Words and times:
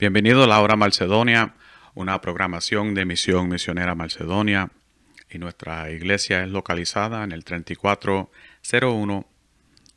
Bienvenido 0.00 0.44
a 0.44 0.46
la 0.46 0.60
hora 0.60 0.76
Macedonia, 0.76 1.56
una 1.92 2.20
programación 2.20 2.94
de 2.94 3.04
Misión 3.04 3.48
Misionera 3.48 3.96
Macedonia. 3.96 4.70
Y 5.28 5.38
nuestra 5.38 5.90
iglesia 5.90 6.44
es 6.44 6.50
localizada 6.50 7.24
en 7.24 7.32
el 7.32 7.42
3401 7.42 9.26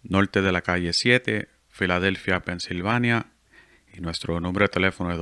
norte 0.01 0.41
de 0.41 0.51
la 0.51 0.63
calle 0.63 0.93
7, 0.93 1.49
Filadelfia, 1.69 2.39
Pensilvania. 2.39 3.27
Y 3.93 4.01
nuestro 4.01 4.39
número 4.39 4.65
de 4.65 4.69
teléfono 4.69 5.11
es 5.11 5.19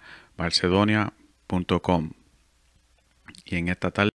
y 3.46 3.56
en 3.56 3.70
esta 3.70 3.92
tarde 3.92 4.12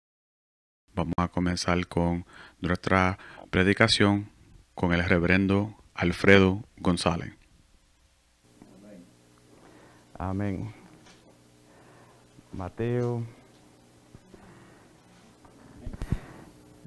vamos 0.93 1.15
a 1.17 1.29
comenzar 1.29 1.87
con 1.87 2.25
nuestra 2.59 3.17
predicación 3.49 4.29
con 4.75 4.93
el 4.93 5.03
reverendo 5.03 5.75
Alfredo 5.93 6.63
González. 6.77 7.33
Amén. 10.17 10.80
Mateo 12.53 13.23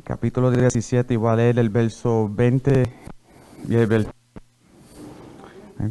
capítulo 0.04 0.50
17 0.50 1.14
y 1.14 1.16
voy 1.16 1.30
a 1.30 1.36
leer 1.36 1.58
el 1.58 1.70
verso 1.70 2.28
20 2.30 2.82
y 3.68 3.74
el 3.74 3.86
verso. 3.86 4.10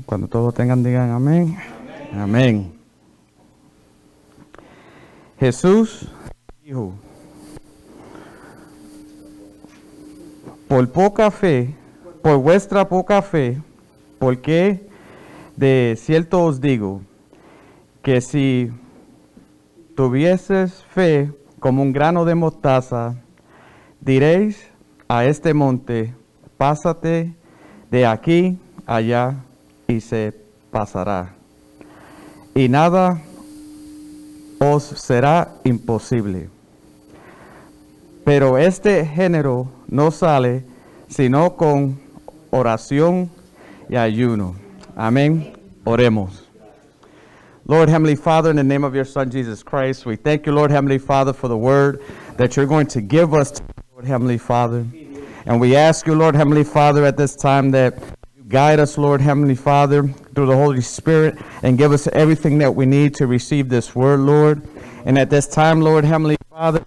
Cuando 0.06 0.28
todos 0.28 0.54
tengan, 0.54 0.84
digan 0.84 1.10
amén. 1.10 1.58
Amén. 2.14 2.74
Jesús 5.40 6.08
dijo, 6.64 6.94
por 10.68 10.92
poca 10.92 11.32
fe, 11.32 11.74
por 12.22 12.38
vuestra 12.38 12.88
poca 12.88 13.24
fe, 13.24 13.60
porque 14.20 14.88
de 15.56 15.96
cierto 16.00 16.44
os 16.44 16.62
digo, 16.62 17.02
que 18.04 18.22
si 18.22 18.72
tuvieses 19.96 20.84
fe 20.94 21.32
como 21.60 21.82
un 21.82 21.94
grano 21.94 22.26
de 22.26 22.36
mostaza, 22.36 23.16
diréis 24.02 24.70
a 25.08 25.26
este 25.26 25.54
monte, 25.54 26.14
pásate 26.58 27.34
de 27.92 28.06
aquí 28.06 28.58
allá 28.86 29.36
y 29.88 30.02
se 30.02 30.34
pasará. 30.72 31.36
Y 32.56 32.70
nada 32.70 33.22
os 34.60 34.84
será 34.84 35.50
imposible. 35.64 36.50
Pero 38.24 38.58
este 38.58 39.06
género 39.06 39.68
no 39.88 40.12
sale 40.12 40.64
sino 41.08 41.56
con 41.56 42.00
oración 42.50 43.30
y 43.90 43.96
ayuno. 43.96 44.56
Amén. 44.96 45.54
Oremos. 45.84 46.43
Lord 47.66 47.88
Heavenly 47.88 48.16
Father, 48.16 48.50
in 48.50 48.58
the 48.58 48.64
name 48.64 48.84
of 48.84 48.94
your 48.94 49.06
Son 49.06 49.32
Jesus 49.32 49.64
Christ, 49.64 50.06
we 50.06 50.18
thank 50.18 50.46
you, 50.46 50.52
Lord 50.52 50.70
Heavenly 50.70 50.98
Father, 50.98 51.32
for 51.32 51.48
the 51.48 51.58
word 51.58 52.04
that 52.36 52.58
you're 52.58 52.66
going 52.66 52.88
to 52.88 53.00
give 53.00 53.34
us, 53.34 53.62
Lord 53.94 54.04
Heavenly 54.04 54.38
Father. 54.38 54.86
And 55.46 55.62
we 55.62 55.74
ask 55.74 56.06
you, 56.06 56.14
Lord 56.14 56.36
Heavenly 56.36 56.66
Father, 56.66 57.06
at 57.06 57.16
this 57.16 57.38
time 57.38 57.72
that 57.72 57.98
you 58.36 58.44
guide 58.50 58.82
us, 58.82 58.98
Lord 58.98 59.22
Heavenly 59.22 59.56
Father, 59.56 60.06
through 60.36 60.48
the 60.48 60.58
Holy 60.58 60.82
Spirit 60.82 61.38
and 61.62 61.78
give 61.78 61.94
us 61.94 62.06
everything 62.08 62.58
that 62.58 62.76
we 62.76 62.86
need 62.86 63.16
to 63.16 63.28
receive 63.28 63.70
this 63.70 63.96
word, 63.96 64.20
Lord. 64.20 64.68
And 65.06 65.18
at 65.18 65.30
this 65.30 65.48
time, 65.48 65.80
Lord 65.80 66.04
Heavenly 66.04 66.36
Father, 66.50 66.86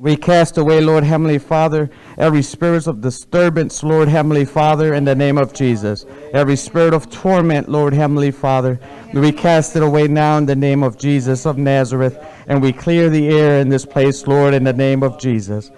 we 0.00 0.16
cast 0.16 0.56
away, 0.56 0.80
Lord 0.80 1.04
Heavenly 1.04 1.38
Father, 1.38 1.90
every 2.16 2.40
spirit 2.40 2.86
of 2.86 3.02
disturbance, 3.02 3.82
Lord 3.82 4.08
Heavenly 4.08 4.46
Father, 4.46 4.94
in 4.94 5.04
the 5.04 5.14
name 5.14 5.36
of 5.36 5.52
Jesus. 5.52 6.06
Every 6.32 6.56
spirit 6.56 6.94
of 6.94 7.10
torment, 7.10 7.68
Lord 7.68 7.92
Heavenly 7.92 8.30
Father, 8.30 8.80
we 9.12 9.32
cast 9.32 9.76
it 9.76 9.82
away 9.82 10.08
now 10.08 10.38
in 10.38 10.46
the 10.46 10.56
name 10.56 10.82
of 10.82 10.98
Jesus 10.98 11.46
of 11.46 11.58
Nazareth, 11.58 12.18
and 12.46 12.62
we 12.62 12.72
clear 12.72 13.10
the 13.10 13.28
air 13.28 13.60
in 13.60 13.68
this 13.68 13.84
place, 13.84 14.26
Lord, 14.26 14.54
in 14.54 14.64
the 14.64 14.72
name 14.72 15.02
of 15.02 15.18
Jesus. 15.18 15.70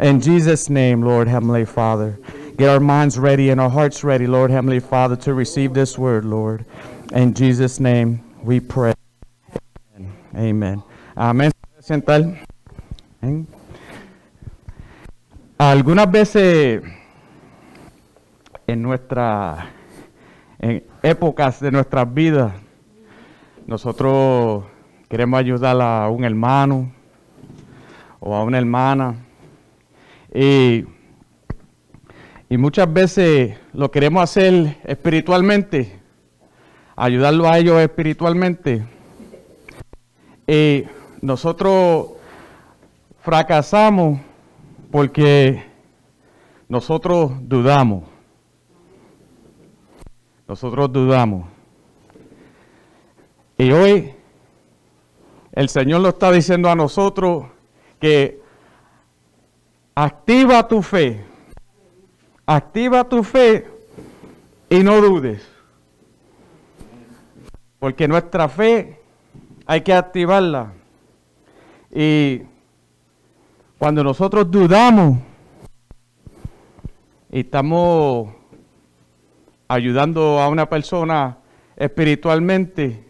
In 0.00 0.20
Jesus' 0.20 0.68
name, 0.70 1.02
Lord 1.02 1.28
Heavenly 1.28 1.64
Father, 1.64 2.18
get 2.56 2.68
our 2.68 2.80
minds 2.80 3.18
ready 3.18 3.50
and 3.50 3.60
our 3.60 3.70
hearts 3.70 4.02
ready, 4.02 4.26
Lord 4.26 4.50
Heavenly 4.50 4.80
Father, 4.80 5.16
to 5.16 5.34
receive 5.34 5.74
this 5.74 5.98
word, 5.98 6.24
Lord. 6.24 6.64
In 7.12 7.34
Jesus' 7.34 7.78
name, 7.80 8.22
we 8.42 8.60
pray. 8.60 8.94
Amen. 10.34 10.82
Amén. 11.16 11.52
Amén. 11.88 13.46
Algunas 15.58 16.10
veces 16.10 16.82
en 18.66 18.82
nuestras 18.82 19.66
épocas 21.02 21.60
de 21.60 21.70
nuestras 21.70 22.14
vidas, 22.14 22.52
nosotros 23.70 24.64
queremos 25.08 25.38
ayudar 25.38 25.80
a 25.80 26.08
un 26.08 26.24
hermano 26.24 26.90
o 28.18 28.34
a 28.34 28.42
una 28.42 28.58
hermana 28.58 29.14
y, 30.34 30.84
y 32.48 32.58
muchas 32.58 32.92
veces 32.92 33.56
lo 33.72 33.88
queremos 33.92 34.24
hacer 34.24 34.76
espiritualmente, 34.82 36.00
ayudarlo 36.96 37.48
a 37.48 37.58
ellos 37.58 37.80
espiritualmente. 37.80 38.84
Y 40.48 40.82
nosotros 41.22 42.08
fracasamos 43.20 44.18
porque 44.90 45.62
nosotros 46.68 47.30
dudamos. 47.42 48.02
Nosotros 50.48 50.92
dudamos. 50.92 51.59
Y 53.60 53.72
hoy 53.72 54.14
el 55.52 55.68
Señor 55.68 56.00
lo 56.00 56.08
está 56.08 56.32
diciendo 56.32 56.70
a 56.70 56.74
nosotros 56.74 57.44
que 58.00 58.40
activa 59.94 60.66
tu 60.66 60.80
fe. 60.80 61.22
Activa 62.46 63.06
tu 63.06 63.22
fe 63.22 63.68
y 64.70 64.78
no 64.78 64.98
dudes. 65.02 65.46
Porque 67.78 68.08
nuestra 68.08 68.48
fe 68.48 68.98
hay 69.66 69.82
que 69.82 69.92
activarla. 69.92 70.72
Y 71.94 72.40
cuando 73.76 74.02
nosotros 74.02 74.50
dudamos 74.50 75.18
y 77.30 77.40
estamos 77.40 78.30
ayudando 79.68 80.40
a 80.40 80.48
una 80.48 80.66
persona 80.66 81.36
espiritualmente, 81.76 83.09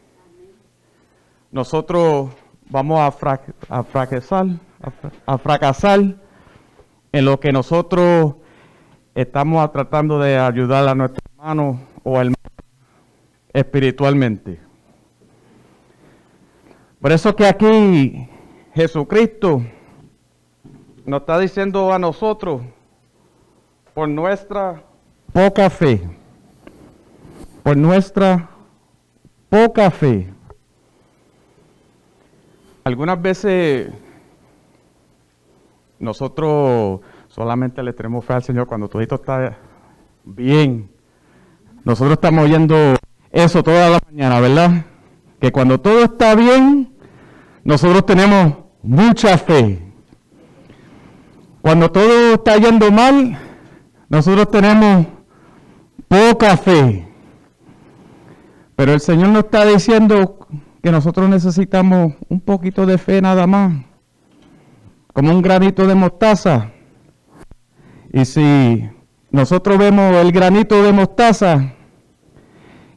nosotros 1.51 2.31
vamos 2.69 3.01
a, 3.01 3.11
fracasar, 3.11 4.47
a, 5.27 5.39
fracasar 5.39 6.01
en 7.13 7.25
lo 7.25 7.41
que 7.41 7.53
nosotros 7.53 8.35
estamos 9.15 9.71
tratando 9.73 10.19
de 10.19 10.39
ayudar 10.39 10.89
a 10.89 10.95
nuestro 10.95 11.21
hermano 11.33 11.81
o 12.05 12.17
hermano 12.17 12.37
espiritualmente. 13.53 14.61
Por 17.01 17.13
eso 17.13 17.35
que 17.35 17.47
aquí 17.47 18.29
Jesucristo 18.75 19.63
nos 21.05 21.21
está 21.21 21.39
diciendo 21.39 21.93
a 21.93 21.99
nosotros, 21.99 22.63
por 23.95 24.09
nuestra 24.09 24.83
poca 25.33 25.69
fe, 25.69 26.01
por 27.63 27.77
nuestra 27.77 28.51
poca 29.49 29.91
fe, 29.91 30.33
algunas 32.85 33.21
veces 33.21 33.93
nosotros 35.99 37.01
solamente 37.29 37.83
le 37.83 37.93
tenemos 37.93 38.25
fe 38.25 38.33
al 38.33 38.43
Señor 38.43 38.67
cuando 38.67 38.89
todo 38.89 39.03
está 39.03 39.59
bien. 40.25 40.91
Nosotros 41.85 42.13
estamos 42.13 42.45
oyendo 42.45 42.97
eso 43.31 43.63
toda 43.63 43.91
la 43.91 44.01
mañana, 44.07 44.41
¿verdad? 44.41 44.85
Que 45.41 45.53
cuando 45.53 45.81
todo 45.81 46.05
está 46.05 46.35
bien, 46.35 46.95
nosotros 47.65 48.05
tenemos 48.07 48.55
mucha 48.83 49.37
fe. 49.39 49.93
Cuando 51.63 51.91
todo 51.91 52.35
está 52.35 52.57
yendo 52.57 52.91
mal, 52.91 53.39
nosotros 54.09 54.51
tenemos 54.51 55.07
poca 56.09 56.57
fe. 56.57 57.07
Pero 58.75 58.95
el 58.95 59.01
Señor 59.01 59.29
nos 59.29 59.45
está 59.45 59.67
diciendo 59.67 60.39
que 60.83 60.91
nosotros 60.91 61.29
necesitamos 61.29 62.15
un 62.29 62.41
poquito 62.41 62.87
de 62.87 62.99
fe 62.99 63.21
nada 63.21 63.47
más, 63.47 63.85
como 65.13 65.31
un 65.31 65.43
granito 65.43 65.87
de 65.87 65.95
mostaza. 65.95 66.71
Y 68.13 68.25
si 68.25 68.89
nosotros 69.31 69.79
vemos 69.79 70.15
el 70.17 70.33
granito 70.33 70.83
de 70.83 70.93
mostaza, 70.93 71.75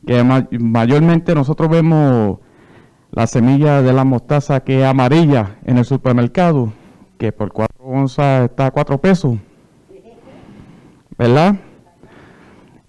que 0.05 0.23
mayormente 0.59 1.35
nosotros 1.35 1.69
vemos 1.69 2.39
la 3.11 3.27
semilla 3.27 3.81
de 3.81 3.93
la 3.93 4.03
mostaza 4.03 4.61
que 4.61 4.81
es 4.81 4.85
amarilla 4.85 5.57
en 5.65 5.77
el 5.77 5.85
supermercado, 5.85 6.73
que 7.17 7.31
por 7.31 7.51
cuatro 7.51 7.83
onzas 7.85 8.49
está 8.49 8.67
a 8.67 8.71
cuatro 8.71 8.99
pesos, 8.99 9.37
¿verdad? 11.17 11.55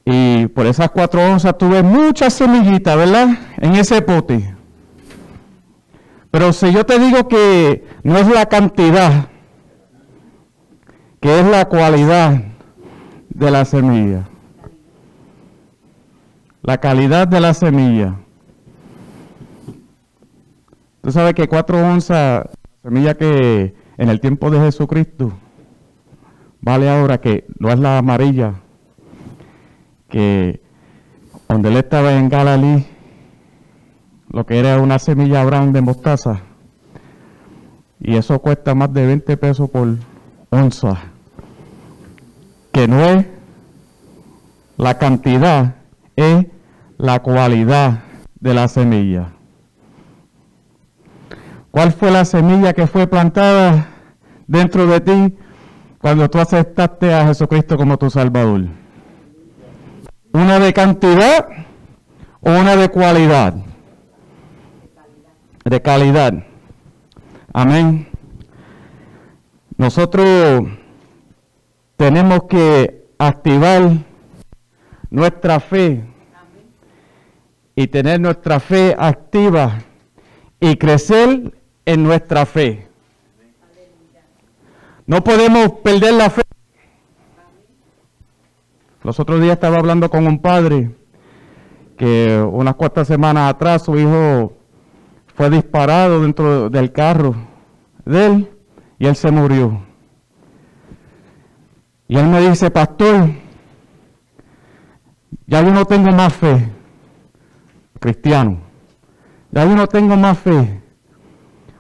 Y 0.05 0.47
por 0.49 0.67
esas 0.67 0.91
cuatro 0.91 1.21
onzas 1.21 1.57
tuve 1.59 1.83
muchas 1.83 2.33
semillitas, 2.33 2.97
¿verdad? 2.97 3.29
En 3.59 3.75
ese 3.75 4.01
pote. 4.03 4.54
Pero 6.35 6.53
si 6.53 6.73
yo 6.73 6.85
te 6.85 6.99
digo 6.99 7.29
que 7.29 7.87
no 8.03 8.19
es 8.19 8.27
la 8.27 8.47
cantidad, 8.47 9.29
que 11.21 11.39
es 11.39 11.47
la 11.47 11.69
cualidad 11.69 12.43
de 13.29 13.51
la 13.53 13.65
semilla. 13.65 14.29
La 16.63 16.79
calidad 16.79 17.29
de 17.29 17.41
la 17.41 17.55
semilla. 17.55 18.17
Tú 21.03 21.13
sabes 21.13 21.35
que 21.35 21.47
cuatro 21.47 21.79
onzas, 21.79 22.49
semilla 22.83 23.15
que 23.15 23.77
en 23.97 24.09
el 24.09 24.21
tiempo 24.21 24.51
de 24.51 24.59
Jesucristo, 24.59 25.33
vale 26.61 26.91
ahora 26.91 27.21
que 27.21 27.45
no 27.61 27.71
es 27.71 27.79
la 27.79 27.99
amarilla, 27.99 28.55
que 30.09 30.61
donde 31.49 31.69
él 31.69 31.77
estaba 31.77 32.13
en 32.13 32.29
Galilea, 32.29 32.83
lo 34.35 34.45
que 34.45 34.59
era 34.59 34.81
una 34.81 34.99
semilla 34.99 35.45
grande 35.45 35.79
de 35.79 35.87
mostaza. 35.87 36.41
Y 38.01 38.17
eso 38.17 38.41
cuesta 38.41 38.75
más 38.75 38.93
de 38.93 39.07
20 39.07 39.37
pesos 39.37 39.71
por 39.71 39.97
onza. 40.51 40.99
Que 42.73 42.89
no 42.89 42.99
es 42.99 43.27
la 44.77 44.99
cantidad, 44.99 45.77
es 46.17 46.47
la 46.99 47.21
cualidad 47.23 48.01
de 48.41 48.55
la 48.55 48.67
semilla. 48.67 49.29
¿Cuál 51.71 51.93
fue 51.93 52.11
la 52.11 52.25
semilla 52.25 52.73
que 52.73 52.89
fue 52.89 53.07
plantada 53.07 53.87
dentro 54.49 54.85
de 54.89 55.01
ti 55.01 55.39
cuando 56.01 56.29
tú 56.29 56.41
aceptaste 56.41 57.15
a 57.15 57.25
Jesucristo 57.29 57.77
como 57.77 57.99
tu 57.99 58.11
Salvador? 58.11 58.63
¿Una 60.33 60.59
de 60.59 60.73
cantidad 60.73 61.47
o 62.41 62.51
una 62.51 62.75
de 62.75 62.89
cualidad? 62.89 63.55
De 65.65 65.81
calidad. 65.81 66.45
Amén. 67.53 68.09
Nosotros 69.77 70.69
tenemos 71.97 72.45
que 72.45 73.07
activar 73.19 73.93
nuestra 75.11 75.61
fe 75.61 76.05
y 77.75 77.87
tener 77.87 78.21
nuestra 78.21 78.61
fe 78.61 78.95
activa 78.99 79.79
y 80.61 80.77
crecer 80.77 81.53
en 81.85 82.03
nuestra 82.03 82.47
fe. 82.47 82.89
No 85.07 85.23
podemos 85.23 85.73
perder 85.83 86.15
la 86.15 86.31
fe. 86.31 86.43
Los 89.03 89.21
otros 89.21 89.41
días 89.41 89.55
estaba 89.55 89.79
hablando 89.79 90.09
con 90.09 90.27
un 90.27 90.39
padre 90.41 90.91
que 91.99 92.43
unas 92.51 92.75
cuantas 92.75 93.07
semanas 93.07 93.51
atrás 93.51 93.85
su 93.85 93.99
hijo 93.99 94.53
fue 95.35 95.51
disparado 95.51 96.23
dentro 96.23 96.71
del 96.71 96.93
carro 96.93 97.35
de 98.05 98.27
él 98.27 98.51
y 98.99 99.07
él 99.07 99.17
se 99.17 99.31
murió. 99.31 99.83
Y 102.07 102.17
él 102.17 102.27
me 102.27 102.41
dice, 102.49 102.71
pastor, 102.71 103.31
ya 105.47 105.63
yo 105.63 105.73
no 105.73 105.85
tengo 105.85 106.11
más 106.13 106.33
fe, 106.33 106.71
cristiano, 107.99 108.59
ya 109.51 109.65
yo 109.65 109.75
no 109.75 109.87
tengo 109.87 110.17
más 110.17 110.39
fe, 110.39 110.81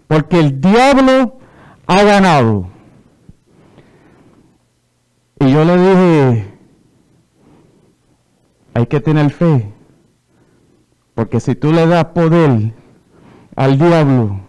porque 0.09 0.41
el 0.41 0.61
diablo 0.61 1.39
ha 1.87 2.03
ganado. 2.03 2.69
Y 5.41 5.53
yo 5.53 5.65
le 5.65 5.77
dije, 5.77 6.59
hay 8.73 8.87
que 8.87 9.01
tener 9.01 9.31
fe, 9.31 9.73
porque 11.15 11.39
si 11.39 11.55
tú 11.55 11.73
le 11.73 11.87
das 11.87 12.07
poder, 12.07 12.73
al 13.57 13.79
diablo 13.79 14.41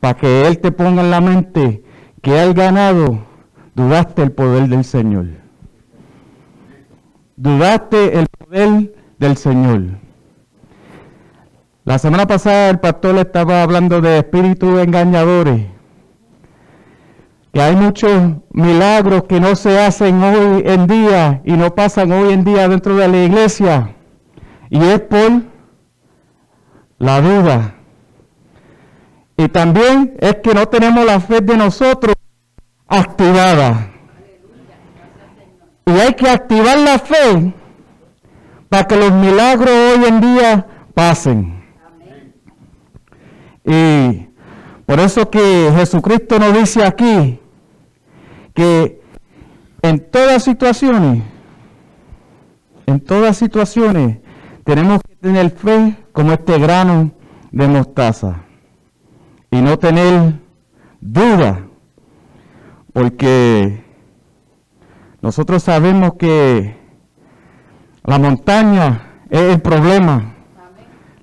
para 0.00 0.14
que 0.14 0.46
él 0.46 0.58
te 0.58 0.72
ponga 0.72 1.02
en 1.02 1.10
la 1.10 1.20
mente 1.20 1.82
que 2.22 2.38
al 2.38 2.54
ganado, 2.54 3.20
dudaste 3.74 4.22
el 4.22 4.32
poder 4.32 4.68
del 4.68 4.84
Señor. 4.84 5.26
Dudaste 7.36 8.18
el 8.18 8.26
poder 8.26 8.94
del 9.18 9.36
Señor. 9.36 9.82
La 11.84 11.98
semana 11.98 12.26
pasada 12.26 12.70
el 12.70 12.80
pastor 12.80 13.16
estaba 13.18 13.62
hablando 13.62 14.00
de 14.00 14.18
espíritus 14.18 14.80
engañadores. 14.80 15.66
Que 17.52 17.62
hay 17.62 17.76
muchos 17.76 18.32
milagros 18.50 19.22
que 19.28 19.38
no 19.38 19.54
se 19.54 19.78
hacen 19.78 20.20
hoy 20.22 20.64
en 20.66 20.86
día 20.88 21.42
y 21.44 21.52
no 21.52 21.74
pasan 21.74 22.10
hoy 22.10 22.32
en 22.32 22.42
día 22.42 22.68
dentro 22.68 22.96
de 22.96 23.06
la 23.06 23.22
iglesia. 23.22 23.94
Y 24.68 24.82
es 24.82 25.00
por 25.00 25.42
la 26.98 27.20
duda 27.20 27.75
y 29.36 29.48
también 29.48 30.16
es 30.18 30.36
que 30.36 30.54
no 30.54 30.66
tenemos 30.66 31.04
la 31.04 31.20
fe 31.20 31.40
de 31.40 31.56
nosotros 31.56 32.14
activada. 32.88 33.90
Y 35.84 35.90
hay 35.90 36.14
que 36.14 36.28
activar 36.28 36.78
la 36.78 36.98
fe 36.98 37.52
para 38.68 38.86
que 38.86 38.96
los 38.96 39.12
milagros 39.12 39.70
hoy 39.70 40.04
en 40.06 40.20
día 40.20 40.66
pasen. 40.94 41.64
Y 43.64 44.28
por 44.86 45.00
eso 45.00 45.30
que 45.30 45.70
Jesucristo 45.76 46.38
nos 46.38 46.54
dice 46.54 46.84
aquí 46.84 47.38
que 48.54 49.02
en 49.82 50.10
todas 50.10 50.44
situaciones, 50.44 51.22
en 52.86 53.00
todas 53.00 53.36
situaciones, 53.36 54.18
tenemos 54.64 55.00
que 55.06 55.14
tener 55.16 55.50
fe 55.50 55.96
como 56.12 56.32
este 56.32 56.58
grano 56.58 57.10
de 57.52 57.68
mostaza 57.68 58.45
y 59.56 59.62
no 59.62 59.78
tener 59.78 60.34
duda, 61.00 61.66
porque 62.92 63.82
nosotros 65.22 65.62
sabemos 65.62 66.12
que 66.18 66.76
la 68.04 68.18
montaña 68.18 69.22
es 69.30 69.54
el 69.54 69.62
problema, 69.62 70.34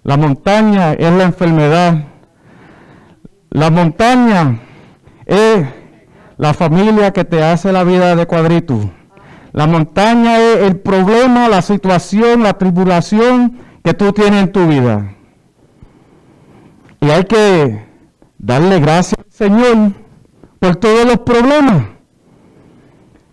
la 0.01 0.17
montaña 0.17 0.93
es 0.93 1.13
la 1.13 1.25
enfermedad, 1.25 2.05
la 3.51 3.69
montaña 3.69 4.59
es 5.27 5.67
la 6.37 6.55
familia 6.55 7.13
que 7.13 7.25
te 7.25 7.43
hace 7.43 7.71
la 7.71 7.83
vida 7.83 8.15
de 8.15 8.25
cuadrito. 8.25 8.89
La 9.51 9.67
montaña 9.67 10.39
es 10.39 10.61
el 10.63 10.79
problema, 10.79 11.47
la 11.49 11.61
situación, 11.61 12.41
la 12.41 12.53
tribulación 12.57 13.59
que 13.83 13.93
tú 13.93 14.11
tienes 14.11 14.41
en 14.41 14.51
tu 14.51 14.65
vida. 14.65 15.13
Y 16.99 17.11
hay 17.11 17.25
que 17.25 17.92
darle 18.43 18.79
gracias 18.81 19.17
al 19.17 19.31
Señor 19.31 19.93
por 20.59 20.75
todos 20.75 21.05
los 21.05 21.19
problemas. 21.19 21.83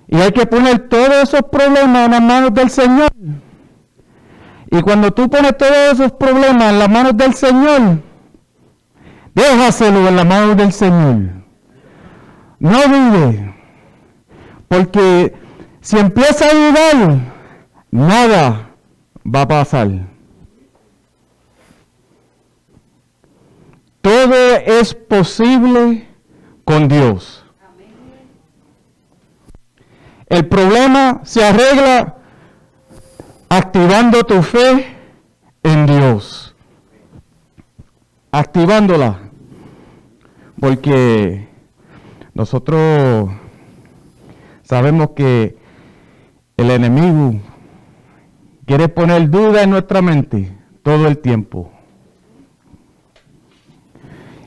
Y 0.07 0.17
hay 0.17 0.33
que 0.33 0.47
poner 0.47 0.89
todos 0.89 1.23
esos 1.23 1.43
problemas 1.51 2.07
en 2.07 2.11
las 2.13 2.23
manos 2.23 2.55
del 2.55 2.71
Señor. 2.71 3.11
Y 4.71 4.81
cuando 4.83 5.11
tú 5.11 5.29
pones 5.29 5.57
todos 5.59 5.95
esos 5.95 6.13
problemas 6.13 6.73
en 6.73 6.79
las 6.79 6.89
manos 6.89 7.17
del 7.17 7.35
Señor, 7.35 7.99
déjaselo 9.35 10.09
en 10.09 10.17
las 10.17 10.27
manos 10.27 10.57
del 10.57 10.73
Señor. 10.73 11.17
No 12.61 12.79
dude, 12.83 13.55
porque 14.69 15.35
si 15.81 15.99
empieza 15.99 16.47
a 16.47 16.55
dudar, 16.55 17.19
nada 17.91 18.71
va 19.25 19.43
a 19.43 19.49
pasar. 19.49 19.89
Todo 24.01 24.57
es 24.57 24.95
posible 24.95 26.09
con 26.65 26.89
Dios. 26.89 27.45
El 30.27 30.47
problema 30.47 31.21
se 31.25 31.45
arregla 31.45 32.17
activando 33.49 34.23
tu 34.25 34.43
fe 34.43 34.87
en 35.63 35.87
Dios. 35.87 36.55
Activándola. 38.31 39.19
Porque 40.61 41.49
nosotros 42.33 43.31
sabemos 44.63 45.11
que 45.17 45.59
el 46.57 46.71
enemigo 46.71 47.41
quiere 48.67 48.89
poner 48.89 49.29
duda 49.29 49.65
en 49.65 49.71
nuestra 49.71 50.01
mente 50.01 50.57
todo 50.83 51.09
el 51.09 51.19
tiempo. 51.19 51.73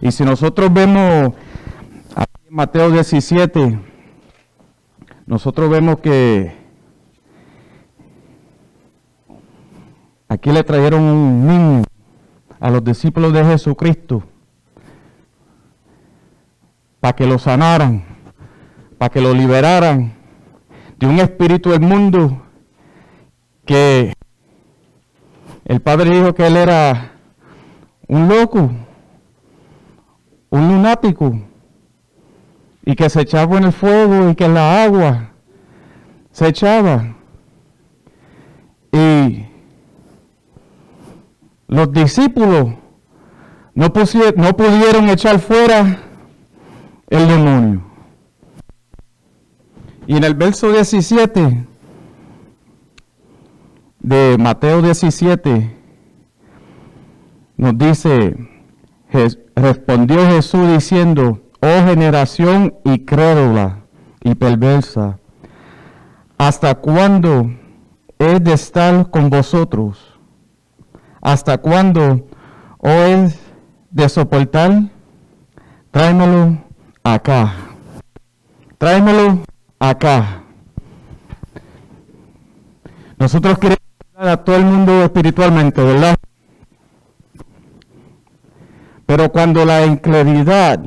Y 0.04 0.12
si 0.12 0.26
nosotros 0.26 0.72
vemos 0.74 1.34
en 2.18 2.26
Mateo 2.50 2.92
17, 2.92 3.80
nosotros 5.26 5.70
vemos 5.70 6.00
que 6.00 6.54
aquí 10.28 10.52
le 10.52 10.62
trajeron 10.66 11.04
un 11.04 11.48
niño 11.48 11.84
a 12.60 12.70
los 12.70 12.84
discípulos 12.84 13.32
de 13.32 13.46
Jesucristo 13.46 14.24
para 17.00 17.16
que 17.16 17.26
lo 17.26 17.40
sanaran, 17.40 18.04
para 18.98 19.10
que 19.10 19.22
lo 19.22 19.34
liberaran 19.34 20.16
de 21.00 21.08
un 21.08 21.18
espíritu 21.20 21.70
del 21.70 21.80
mundo 21.80 22.44
que 23.64 24.12
el 25.64 25.80
padre 25.80 26.10
dijo 26.10 26.36
que 26.36 26.46
él 26.46 26.58
era 26.58 27.14
un 28.10 28.28
loco, 28.28 28.70
un 30.54 30.68
lunático, 30.68 31.36
y 32.86 32.96
que 32.96 33.10
se 33.10 33.22
echaba 33.22 33.58
en 33.58 33.64
el 33.64 33.72
fuego 33.72 34.30
y 34.30 34.36
que 34.36 34.46
en 34.46 34.54
la 34.54 34.84
agua 34.84 35.32
se 36.32 36.48
echaba. 36.48 37.16
Y 38.92 39.48
los 41.68 41.92
discípulos 41.92 42.68
no, 43.74 43.92
no 44.36 44.56
pudieron 44.56 45.10
echar 45.10 45.40
fuera 45.40 45.98
el 47.10 47.28
demonio. 47.28 47.82
Y 50.06 50.18
en 50.18 50.24
el 50.24 50.36
verso 50.36 50.72
17 50.72 51.66
de 54.02 54.38
Mateo 54.38 54.84
17 54.84 55.78
nos 57.58 57.76
dice, 57.76 58.53
respondió 59.56 60.26
Jesús 60.28 60.68
diciendo, 60.68 61.40
oh 61.62 61.86
generación 61.86 62.74
incrédula 62.84 63.84
y 64.24 64.36
perversa, 64.36 65.20
¿hasta 66.38 66.76
cuándo 66.76 67.52
he 68.20 68.40
de 68.40 68.54
estar 68.54 69.10
con 69.12 69.30
vosotros? 69.30 70.20
¿Hasta 71.22 71.58
cuándo 71.58 72.28
os 72.80 72.92
he 72.92 73.34
de 73.92 74.10
soportar? 74.10 74.90
Tráemelo 75.92 76.58
acá. 77.04 77.54
Tráemelo 78.78 79.40
acá. 79.80 80.44
Nosotros 83.18 83.58
queremos 83.60 83.80
a 84.16 84.38
todo 84.38 84.56
el 84.56 84.66
mundo 84.66 85.04
espiritualmente, 85.04 85.82
¿verdad? 85.82 86.18
Pero 89.06 89.32
cuando 89.32 89.66
la 89.66 89.86
incredulidad 89.86 90.80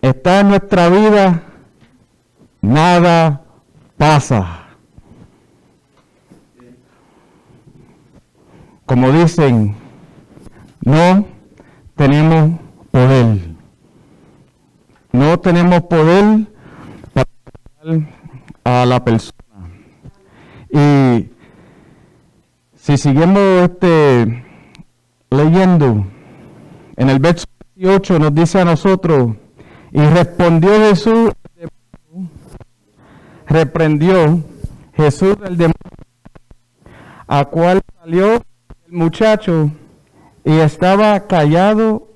está 0.00 0.40
en 0.40 0.48
nuestra 0.48 0.88
vida, 0.88 1.42
nada 2.60 3.42
pasa. 3.96 4.66
Como 8.86 9.12
dicen, 9.12 9.76
no 10.80 11.26
tenemos 11.94 12.58
poder. 12.90 13.38
No 15.12 15.38
tenemos 15.38 15.82
poder 15.82 16.46
para 17.12 17.28
a 18.64 18.86
la 18.86 19.04
persona. 19.04 19.34
Y 20.72 21.30
si 22.76 22.96
seguimos 22.96 23.38
este, 23.62 24.44
leyendo, 25.30 26.06
en 27.00 27.08
el 27.08 27.18
verso 27.18 27.46
18 27.76 28.18
nos 28.18 28.34
dice 28.34 28.60
a 28.60 28.64
nosotros, 28.66 29.34
y 29.90 30.00
respondió 30.02 30.70
Jesús, 30.80 31.32
reprendió 33.46 34.44
Jesús 34.92 35.34
el 35.46 35.56
demonio, 35.56 35.74
a 37.26 37.46
cual 37.46 37.80
salió 37.98 38.34
el 38.34 38.42
muchacho 38.92 39.70
y 40.44 40.58
estaba 40.58 41.26
callado 41.26 42.06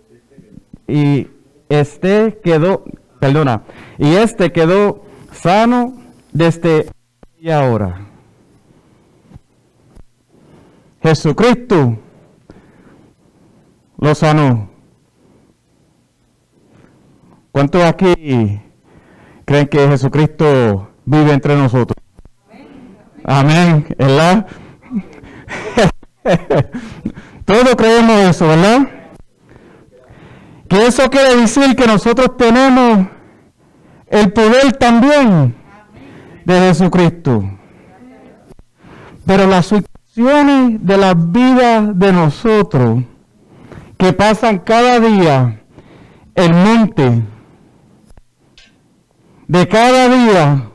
y 0.86 1.28
este 1.70 2.38
quedó, 2.44 2.84
perdona, 3.20 3.62
y 3.96 4.16
este 4.16 4.52
quedó 4.52 5.02
sano 5.32 5.94
desde 6.30 6.90
y 7.40 7.48
ahora. 7.48 8.06
Jesucristo 11.02 11.96
lo 13.96 14.14
sanó. 14.14 14.73
¿Cuántos 17.54 17.84
aquí 17.84 18.60
creen 19.44 19.68
que 19.68 19.86
Jesucristo 19.86 20.90
vive 21.04 21.32
entre 21.32 21.54
nosotros? 21.54 21.96
Amén, 23.22 23.86
¿verdad? 23.96 24.44
Todos 27.44 27.76
creemos 27.76 28.16
eso, 28.28 28.48
¿verdad? 28.48 28.88
Que 30.68 30.84
eso 30.84 31.08
quiere 31.08 31.36
decir 31.36 31.76
que 31.76 31.86
nosotros 31.86 32.36
tenemos 32.36 33.06
el 34.08 34.32
poder 34.32 34.72
también 34.72 35.54
de 36.44 36.58
Jesucristo. 36.58 37.48
Pero 39.24 39.46
las 39.46 39.66
situaciones 39.66 40.84
de 40.84 40.96
la 40.96 41.14
vida 41.14 41.82
de 41.82 42.12
nosotros 42.12 43.04
que 43.96 44.12
pasan 44.12 44.58
cada 44.58 44.98
día, 44.98 45.62
el 46.34 46.52
monte, 46.52 47.22
de 49.48 49.68
cada 49.68 50.08
día 50.08 50.70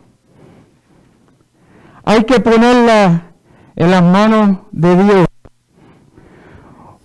hay 2.03 2.23
que 2.23 2.39
ponerla 2.39 3.33
en 3.75 3.91
las 3.91 4.03
manos 4.03 4.57
de 4.71 5.03
Dios. 5.03 5.27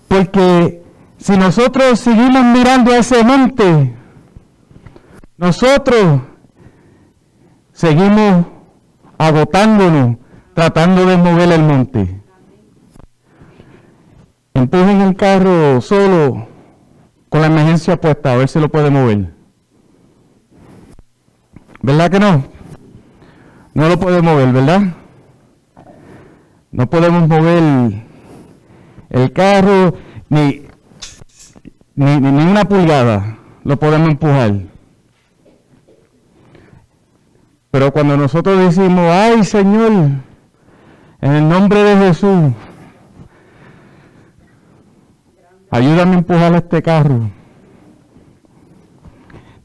Porque 0.08 0.82
si 1.18 1.36
nosotros 1.36 2.00
seguimos 2.00 2.44
mirando 2.44 2.92
a 2.92 2.98
ese 2.98 3.22
monte, 3.22 3.94
nosotros 5.36 6.20
seguimos 7.72 8.46
agotándonos 9.18 10.16
tratando 10.54 11.04
de 11.04 11.16
mover 11.16 11.52
el 11.52 11.62
monte. 11.62 12.22
Empujen 14.54 15.00
el 15.00 15.16
carro 15.16 15.80
solo 15.80 16.46
con 17.28 17.40
la 17.40 17.48
emergencia 17.48 18.00
puesta 18.00 18.32
a 18.32 18.36
ver 18.36 18.48
si 18.48 18.60
lo 18.60 18.68
puede 18.68 18.88
mover. 18.88 19.33
¿Verdad 21.84 22.10
que 22.10 22.18
no? 22.18 22.42
No 23.74 23.88
lo 23.90 24.00
podemos 24.00 24.22
mover, 24.22 24.52
¿verdad? 24.54 24.82
No 26.72 26.88
podemos 26.88 27.28
mover 27.28 27.92
el 29.10 29.32
carro 29.34 29.92
ni, 30.30 30.62
ni, 31.94 32.20
ni 32.20 32.42
una 32.42 32.64
pulgada. 32.64 33.36
Lo 33.64 33.78
podemos 33.78 34.08
empujar. 34.08 34.54
Pero 37.70 37.92
cuando 37.92 38.16
nosotros 38.16 38.58
decimos, 38.60 39.04
ay 39.10 39.44
Señor, 39.44 39.92
en 41.20 41.32
el 41.32 41.46
nombre 41.46 41.82
de 41.82 41.96
Jesús, 42.06 42.54
ayúdame 45.70 46.14
a 46.14 46.18
empujar 46.18 46.54
este 46.54 46.80
carro. 46.80 47.28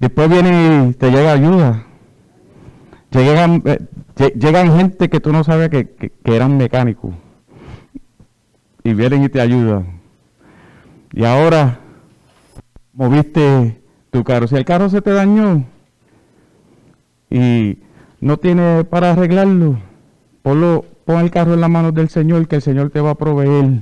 Después 0.01 0.29
viene 0.29 0.89
y 0.89 0.93
te 0.95 1.11
llega 1.11 1.31
ayuda. 1.31 1.85
Llegan, 3.11 3.63
eh, 3.65 3.79
llegan 4.35 4.77
gente 4.77 5.09
que 5.09 5.19
tú 5.19 5.31
no 5.31 5.43
sabes 5.43 5.69
que, 5.69 5.89
que, 5.89 6.09
que 6.09 6.35
eran 6.35 6.57
mecánicos. 6.57 7.13
Y 8.83 8.93
vienen 8.93 9.23
y 9.23 9.29
te 9.29 9.41
ayudan. 9.41 9.99
Y 11.11 11.25
ahora 11.25 11.79
moviste 12.93 13.81
tu 14.11 14.23
carro. 14.23 14.47
Si 14.47 14.55
el 14.55 14.65
carro 14.65 14.89
se 14.89 15.01
te 15.01 15.11
dañó 15.11 15.65
y 17.29 17.79
no 18.19 18.37
tiene 18.37 18.83
para 18.83 19.11
arreglarlo, 19.11 19.79
ponlo, 20.41 20.85
pon 21.05 21.21
el 21.21 21.31
carro 21.31 21.53
en 21.53 21.61
las 21.61 21.69
manos 21.69 21.93
del 21.93 22.09
Señor, 22.09 22.47
que 22.47 22.57
el 22.57 22.61
Señor 22.61 22.89
te 22.89 23.01
va 23.01 23.11
a 23.11 23.15
proveer. 23.15 23.81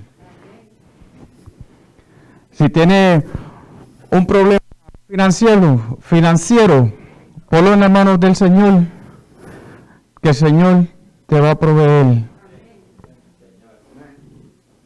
Si 2.52 2.70
tiene 2.70 3.24
un 4.12 4.26
problema 4.26 4.60
financiero, 5.08 5.98
financiero, 6.02 6.92
ponlo 7.50 7.74
en 7.74 7.80
las 7.80 7.92
manos 7.92 8.20
del 8.20 8.36
Señor, 8.36 8.84
que 10.28 10.32
el 10.32 10.36
Señor 10.36 10.88
te 11.26 11.40
va 11.40 11.52
a 11.52 11.56
proveer. 11.56 12.26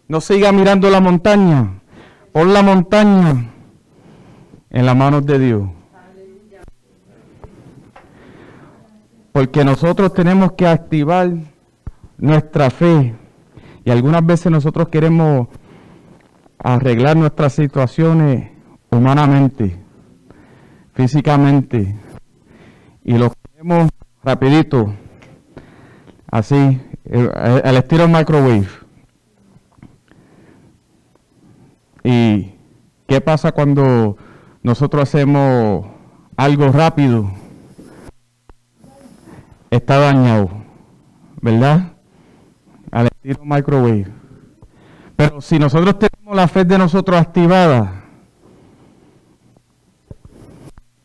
No 0.07 0.21
siga 0.21 0.51
mirando 0.51 0.88
la 0.91 1.00
montaña, 1.00 1.81
pon 2.31 2.53
la 2.53 2.62
montaña 2.62 3.50
en 4.69 4.86
las 4.86 4.95
manos 4.95 5.25
de 5.25 5.39
Dios. 5.39 5.69
Porque 9.31 9.65
nosotros 9.65 10.13
tenemos 10.13 10.51
que 10.51 10.67
activar 10.67 11.31
nuestra 12.19 12.69
fe. 12.69 13.15
Y 13.83 13.89
algunas 13.89 14.24
veces 14.24 14.51
nosotros 14.51 14.89
queremos 14.89 15.48
arreglar 16.60 17.17
nuestras 17.17 17.53
situaciones 17.53 18.51
humanamente, 18.91 19.75
físicamente. 20.93 21.98
Y 23.03 23.17
lo 23.17 23.33
queremos 23.55 23.89
rapidito, 24.24 24.93
así, 26.31 26.81
al 27.35 27.75
estilo 27.77 28.07
microwave. 28.07 28.67
¿Y 32.03 32.55
qué 33.07 33.21
pasa 33.21 33.51
cuando 33.51 34.17
nosotros 34.63 35.03
hacemos 35.03 35.85
algo 36.35 36.71
rápido? 36.71 37.31
Está 39.69 39.97
dañado, 40.00 40.50
¿verdad? 41.41 41.93
Al 42.91 43.07
estilo 43.07 43.45
microwave. 43.45 44.07
Pero 45.15 45.41
si 45.41 45.59
nosotros 45.59 46.00
tenemos 46.00 46.35
la 46.35 46.47
fe 46.47 46.65
de 46.65 46.77
nosotros 46.77 47.19
activada 47.21 48.03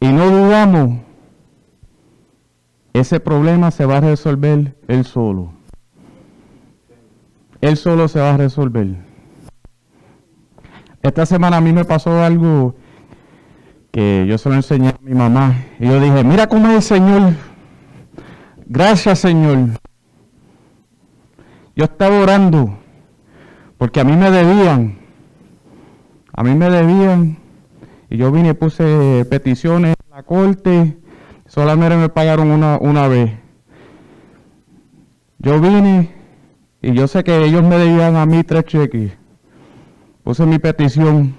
y 0.01 0.09
no 0.09 0.31
dudamos, 0.31 1.06
ese 2.99 3.21
problema 3.21 3.71
se 3.71 3.85
va 3.85 3.99
a 3.99 4.01
resolver 4.01 4.77
él 4.89 5.05
solo. 5.05 5.53
Él 7.61 7.77
solo 7.77 8.09
se 8.09 8.21
va 8.21 8.35
a 8.35 8.37
resolver. 8.37 8.87
Esta 11.03 11.27
semana 11.27 11.59
a 11.59 11.61
mí 11.61 11.73
me 11.73 11.85
pasó 11.85 12.23
algo 12.23 12.75
que 13.91 14.27
yo 14.29 14.39
se 14.39 14.49
lo 14.49 14.55
enseñé 14.55 14.89
a 14.91 14.99
mi 15.01 15.15
mamá. 15.15 15.55
Y 15.79 15.87
yo 15.87 16.01
dije, 16.01 16.23
mira 16.25 16.49
cómo 16.49 16.69
es 16.69 16.77
el 16.77 16.83
Señor. 16.83 17.33
Gracias 18.67 19.21
Señor. 19.21 19.59
Yo 21.75 21.85
estaba 21.85 22.19
orando 22.19 22.79
porque 23.79 24.01
a 24.01 24.05
mí 24.05 24.17
me 24.17 24.31
debían. 24.31 24.99
A 26.33 26.43
mí 26.43 26.55
me 26.55 26.71
debían. 26.71 27.39
Y 28.11 28.17
yo 28.17 28.31
vine 28.31 28.51
y 28.51 28.55
puse 28.55 29.27
peticiones 29.29 29.95
en 30.05 30.17
la 30.17 30.23
corte. 30.23 30.97
Solamente 31.47 31.97
me 31.97 32.09
pagaron 32.09 32.51
una, 32.51 32.79
una 32.79 33.09
vez. 33.09 33.33
Yo 35.39 35.61
vine 35.61 36.15
y 36.83 36.93
yo 36.93 37.07
sé 37.07 37.25
que 37.25 37.45
ellos 37.45 37.63
me 37.63 37.79
debían 37.79 38.17
a 38.17 38.27
mí 38.27 38.43
tres 38.43 38.65
cheques 38.65 39.13
puse 40.27 40.45
mi 40.45 40.59
petición 40.59 41.37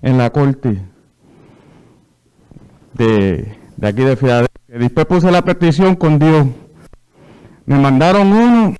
en 0.00 0.16
la 0.16 0.30
corte 0.30 0.80
de, 2.94 3.58
aquí 3.82 4.02
de 4.02 4.16
Filadelfia. 4.16 4.48
Después 4.68 5.04
puse 5.04 5.30
la 5.30 5.42
petición 5.42 5.94
con 5.96 6.18
Dios. 6.18 6.46
Me 7.66 7.78
mandaron 7.78 8.32
uno 8.32 8.74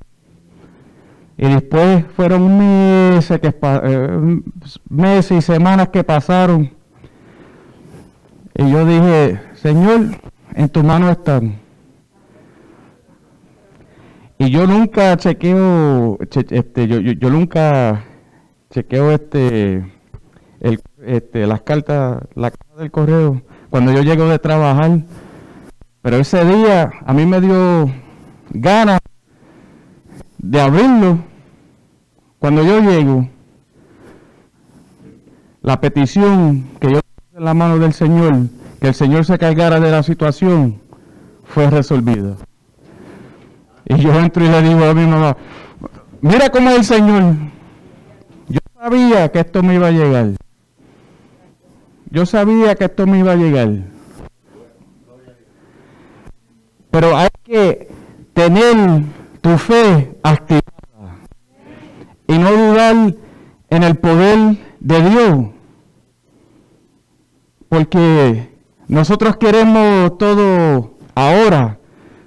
y 1.37 1.49
después 1.49 2.07
fueron 2.17 2.57
meses, 2.57 3.39
que, 3.41 3.55
eh, 3.63 4.41
meses 4.89 5.37
y 5.37 5.43
semanas 5.43 5.89
que 5.89 6.03
pasaron. 6.03 6.71
Y 8.55 8.71
yo 8.71 8.87
dije, 8.87 9.39
Señor, 9.57 10.17
en 10.55 10.69
tu 10.69 10.83
mano 10.83 11.11
están. 11.11 11.59
Y 14.39 14.51
yo 14.51 14.67
nunca 14.67 15.17
chequeo, 15.17 16.19
este, 16.21 16.89
yo, 16.89 16.99
yo 16.99 17.31
nunca 17.31 18.05
chequeo 18.71 19.13
este, 19.13 19.85
el, 20.61 20.81
este, 21.05 21.47
las 21.47 21.63
cartas, 21.63 22.23
la 22.35 22.51
carta 22.51 22.81
del 22.81 22.91
correo 22.91 23.43
cuando 23.71 23.93
yo 23.93 24.03
llego 24.03 24.29
de 24.29 24.39
trabajar. 24.39 25.01
Pero 26.03 26.17
ese 26.17 26.45
día 26.45 26.91
a 27.07 27.13
mí 27.13 27.25
me 27.25 27.41
dio 27.41 27.91
ganas 28.51 29.01
de 30.39 30.61
abrirlo. 30.61 31.19
Cuando 32.39 32.65
yo 32.65 32.81
llego, 32.81 33.29
la 35.63 35.81
petición 35.81 36.67
que 36.81 36.93
yo 36.93 37.01
en 37.35 37.45
la 37.45 37.55
mano 37.55 37.79
del 37.79 37.93
Señor, 37.93 38.49
que 38.83 38.89
el 38.89 38.95
Señor 38.95 39.25
se 39.25 39.39
cargara 39.39 39.81
de 39.81 39.91
la 39.91 40.03
situación, 40.03 40.83
fue 41.45 41.71
resolvida. 41.71 42.37
Y 43.87 43.97
yo 43.97 44.13
entro 44.19 44.45
y 44.45 44.49
le 44.49 44.61
digo 44.61 44.85
a 44.85 44.93
mi 44.93 45.07
mamá, 45.07 45.39
mira 46.21 46.51
cómo 46.51 46.69
es 46.69 46.77
el 46.77 46.85
Señor 46.85 47.35
sabía 48.83 49.31
que 49.31 49.39
esto 49.39 49.63
me 49.63 49.75
iba 49.75 49.87
a 49.87 49.91
llegar. 49.93 50.33
Yo 52.11 52.27
sabía 52.27 52.75
que 52.75 52.87
esto 52.87 53.07
me 53.07 53.21
iba 53.21 53.33
a 53.33 53.37
llegar. 53.37 53.69
Pero 56.91 57.17
hay 57.17 57.29
que 57.45 57.89
tener 58.35 59.05
tu 59.41 59.57
fe 59.57 60.19
activada 60.25 61.17
y 62.27 62.39
no 62.39 62.51
dudar 62.51 63.15
en 63.71 63.83
el 63.85 63.95
poder 63.95 64.59
de 64.81 65.11
Dios. 65.11 65.47
Porque 67.69 68.52
nosotros 68.93 69.37
queremos 69.39 70.19
todo 70.19 70.97
ahora, 71.15 71.79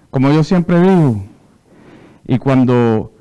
como 0.10 0.32
yo 0.32 0.44
siempre 0.44 0.82
digo. 0.82 1.24
Y 2.26 2.40
cuando 2.40 3.14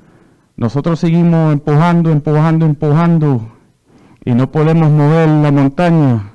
nosotros 0.57 0.99
seguimos 0.99 1.53
empujando, 1.53 2.09
empujando, 2.09 2.65
empujando 2.65 3.47
y 4.25 4.33
no 4.33 4.51
podemos 4.51 4.89
mover 4.89 5.29
la 5.29 5.51
montaña 5.51 6.31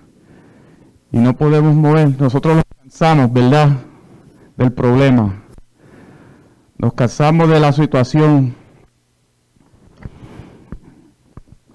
y 1.10 1.18
no 1.18 1.36
podemos 1.36 1.74
mover. 1.74 2.14
Nosotros 2.16 2.54
nos 2.54 2.64
cansamos, 2.80 3.32
¿verdad? 3.32 3.70
Del 4.56 4.70
problema. 4.70 5.42
Nos 6.78 6.92
cansamos 6.92 7.48
de 7.48 7.58
la 7.58 7.72
situación 7.72 8.54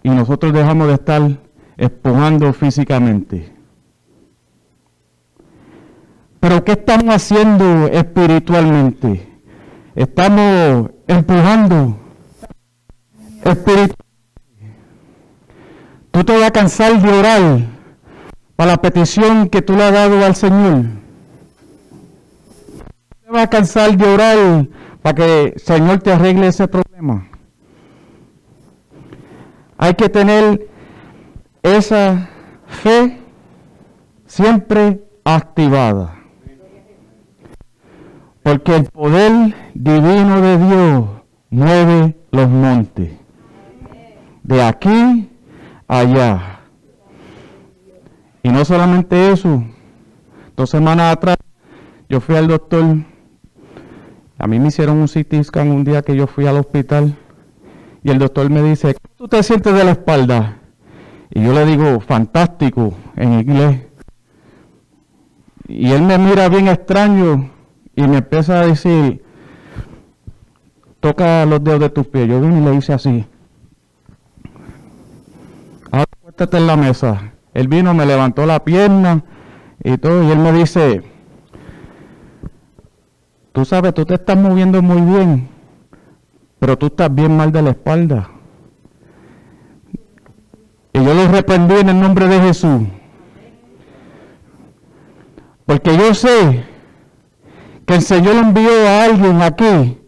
y 0.02 0.10
nosotros 0.10 0.54
dejamos 0.54 0.88
de 0.88 0.94
estar 0.94 1.30
empujando 1.76 2.54
físicamente. 2.54 3.55
Pero 6.48 6.64
¿qué 6.64 6.74
estamos 6.74 7.16
haciendo 7.16 7.88
espiritualmente? 7.88 9.28
Estamos 9.96 10.92
empujando 11.08 11.98
Espíritu, 13.44 13.96
tú 16.12 16.24
te 16.24 16.34
vas 16.34 16.44
a 16.44 16.52
cansar 16.52 17.02
de 17.02 17.12
orar 17.12 17.42
para 18.56 18.74
la 18.74 18.78
petición 18.78 19.50
que 19.50 19.64
tú 19.64 19.76
le 19.76 19.86
has 19.86 19.94
dado 19.94 20.24
al 20.24 20.36
Señor. 20.36 20.86
Te 23.24 23.32
vas 23.32 23.42
a 23.42 23.50
cansar 23.50 23.98
de 23.98 24.06
orar 24.06 24.68
para 25.02 25.16
que 25.16 25.44
el 25.46 25.60
Señor 25.60 25.98
te 26.02 26.14
arregle 26.14 26.50
ese 26.50 26.68
problema. 26.68 27.28
Hay 29.80 29.96
que 29.96 30.10
tener 30.10 30.68
esa 31.64 32.30
fe 32.68 33.20
siempre 34.28 35.02
activada. 35.24 36.25
Porque 38.46 38.76
el 38.76 38.84
poder 38.84 39.56
divino 39.74 40.40
de 40.40 40.58
Dios 40.60 41.06
mueve 41.50 42.16
los 42.30 42.48
montes 42.48 43.10
de 44.44 44.62
aquí 44.62 45.28
allá. 45.88 46.60
Y 48.44 48.50
no 48.50 48.64
solamente 48.64 49.32
eso, 49.32 49.64
dos 50.56 50.70
semanas 50.70 51.14
atrás 51.14 51.38
yo 52.08 52.22
fui 52.22 52.36
al 52.36 52.48
doctor 52.48 52.98
A 54.38 54.46
mí 54.46 54.60
me 54.60 54.68
hicieron 54.68 54.98
un 54.98 55.08
CT 55.08 55.58
un 55.58 55.84
día 55.84 56.04
que 56.04 56.16
yo 56.16 56.28
fui 56.28 56.46
al 56.46 56.58
hospital 56.58 57.18
y 58.04 58.12
el 58.12 58.20
doctor 58.20 58.48
me 58.52 58.62
dice, 58.62 58.94
¿cómo 58.94 59.16
tú 59.18 59.28
te 59.28 59.42
sientes 59.42 59.74
de 59.74 59.84
la 59.84 59.92
espalda? 59.94 60.60
Y 61.32 61.42
yo 61.42 61.52
le 61.52 61.66
digo, 61.66 62.00
fantástico, 62.00 62.94
en 63.16 63.40
inglés. 63.40 63.88
Y 65.68 65.92
él 65.94 66.04
me 66.04 66.20
mira 66.20 66.48
bien 66.48 66.68
extraño 66.68 67.55
y 67.96 68.08
me 68.08 68.18
empieza 68.18 68.60
a 68.60 68.68
decir, 68.68 69.24
toca 71.00 71.46
los 71.46 71.64
dedos 71.64 71.80
de 71.80 71.90
tus 71.90 72.08
pies. 72.08 72.28
Yo 72.28 72.42
vine 72.42 72.60
y 72.60 72.66
le 72.66 72.76
hice 72.76 72.94
así. 72.94 73.26
Ahora 75.92 76.06
cuéntate 76.22 76.58
en 76.58 76.68
la 76.68 76.76
mesa. 76.76 77.34
Él 77.54 77.68
vino, 77.68 77.94
me 77.94 78.06
levantó 78.06 78.46
la 78.46 78.64
pierna 78.64 79.24
y 79.84 79.98
todo, 79.98 80.24
y 80.24 80.32
él 80.32 80.40
me 80.40 80.52
dice, 80.52 81.04
tú 83.54 83.64
sabes, 83.64 83.94
tú 83.94 84.06
te 84.06 84.16
estás 84.16 84.38
moviendo 84.38 84.82
muy 84.82 85.02
bien, 85.02 85.48
pero 86.60 86.78
tú 86.78 86.88
estás 86.88 87.14
bien 87.14 87.38
mal 87.38 87.52
de 87.52 87.62
la 87.62 87.70
espalda. 87.70 88.30
Y 90.92 91.04
yo 91.04 91.14
lo 91.14 91.28
reprendí 91.30 91.76
en 91.76 91.90
el 91.90 92.00
nombre 92.00 92.28
de 92.28 92.42
Jesús. 92.42 92.82
Porque 95.66 95.98
yo 95.98 96.14
sé 96.14 96.75
que 97.86 97.96
el 97.96 98.02
Señor 98.02 98.36
envió 98.36 98.88
a 98.88 99.04
alguien 99.04 99.42
aquí, 99.42 100.00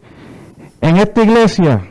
en 0.80 0.96
esta 0.96 1.22
iglesia, 1.22 1.88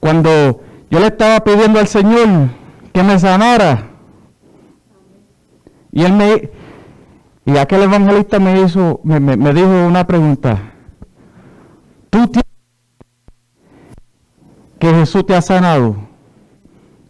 cuando 0.00 0.60
yo 0.90 1.00
le 1.00 1.06
estaba 1.06 1.40
pidiendo 1.40 1.78
al 1.78 1.88
Señor 1.88 2.50
que 2.92 3.02
me 3.02 3.18
sanara. 3.18 3.88
Y 5.92 6.04
él 6.04 6.12
me 6.12 6.50
y 7.44 7.56
aquel 7.56 7.82
evangelista 7.82 8.38
me 8.38 8.60
hizo, 8.60 9.00
me, 9.02 9.18
me, 9.18 9.36
me 9.36 9.52
dijo 9.52 9.68
una 9.68 10.06
pregunta. 10.06 10.72
¿Tú 12.10 12.26
tienes 12.28 12.44
que 14.78 14.94
Jesús 14.94 15.26
te 15.26 15.34
ha 15.34 15.42
sanado? 15.42 15.96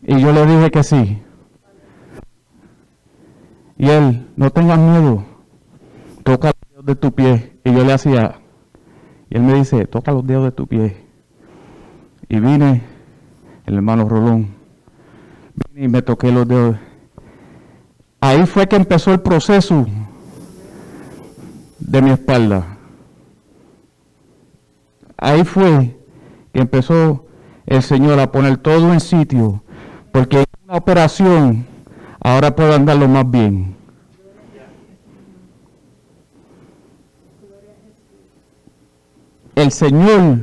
Y 0.02 0.18
yo 0.20 0.32
le 0.32 0.46
dije 0.46 0.70
que 0.70 0.82
sí. 0.82 1.22
Y 3.76 3.88
él, 3.88 4.28
no 4.36 4.50
tengas 4.50 4.78
miedo, 4.78 5.24
toca 6.22 6.48
los 6.48 6.70
dedos 6.70 6.86
de 6.86 6.96
tu 6.96 7.12
pie. 7.12 7.58
Y 7.64 7.72
yo 7.72 7.84
le 7.84 7.92
hacía, 7.92 8.40
y 9.30 9.36
él 9.36 9.42
me 9.42 9.54
dice, 9.54 9.86
toca 9.86 10.12
los 10.12 10.26
dedos 10.26 10.44
de 10.44 10.52
tu 10.52 10.66
pie. 10.66 10.96
Y 12.28 12.40
vine, 12.40 12.82
el 13.66 13.74
hermano 13.74 14.08
Rolón, 14.08 14.54
vine 15.54 15.86
y 15.86 15.88
me 15.88 16.02
toqué 16.02 16.32
los 16.32 16.48
dedos. 16.48 16.76
Ahí 18.20 18.46
fue 18.46 18.68
que 18.68 18.76
empezó 18.76 19.12
el 19.12 19.20
proceso 19.20 19.86
de 21.80 22.02
mi 22.02 22.10
espalda. 22.10 22.78
Ahí 25.16 25.44
fue 25.44 25.96
que 26.52 26.60
empezó 26.60 27.26
el 27.66 27.82
Señor 27.82 28.18
a 28.18 28.30
poner 28.32 28.58
todo 28.58 28.92
en 28.92 29.00
sitio, 29.00 29.62
porque 30.12 30.38
en 30.38 30.44
una 30.64 30.76
operación 30.76 31.66
ahora 32.20 32.54
puedo 32.54 32.74
andarlo 32.74 33.08
más 33.08 33.30
bien. 33.30 33.76
El 39.54 39.70
Señor 39.70 40.38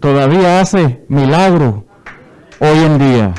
todavía 0.00 0.60
hace 0.60 1.04
milagros 1.08 1.84
hoy 2.58 2.78
en 2.78 2.98
día. 2.98 3.34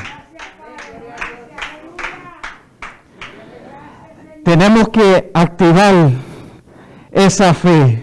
Tenemos 4.42 4.88
que 4.88 5.30
activar 5.34 6.10
esa 7.12 7.52
fe 7.52 8.02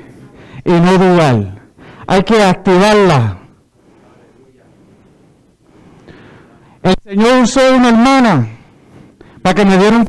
y 0.64 0.72
no 0.72 0.98
dudar. 1.00 1.62
Hay 2.06 2.22
que 2.24 2.44
activarla. 2.44 3.40
El 6.84 6.96
Señor 7.04 7.42
usó 7.42 7.76
una 7.76 7.90
hermana 7.90 8.48
para 9.42 9.56
que 9.56 9.66
me 9.66 9.78
diera 9.80 9.98
un. 9.98 10.08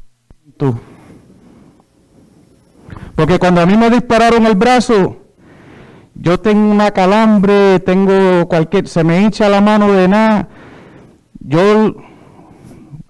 Porque 3.15 3.39
cuando 3.39 3.63
a 3.63 3.67
mí 3.67 3.79
me 3.79 3.89
dispararon 3.89 4.45
el 4.45 4.57
brazo, 4.57 5.26
yo 6.19 6.41
tengo 6.41 6.71
una 6.71 6.91
calambre, 6.91 7.79
tengo 7.81 8.49
cualquier, 8.49 8.89
se 8.89 9.05
me 9.05 9.21
hincha 9.21 9.49
la 9.49 9.61
mano 9.61 9.93
de 9.93 10.09
nada. 10.09 10.49
Yo 11.41 11.95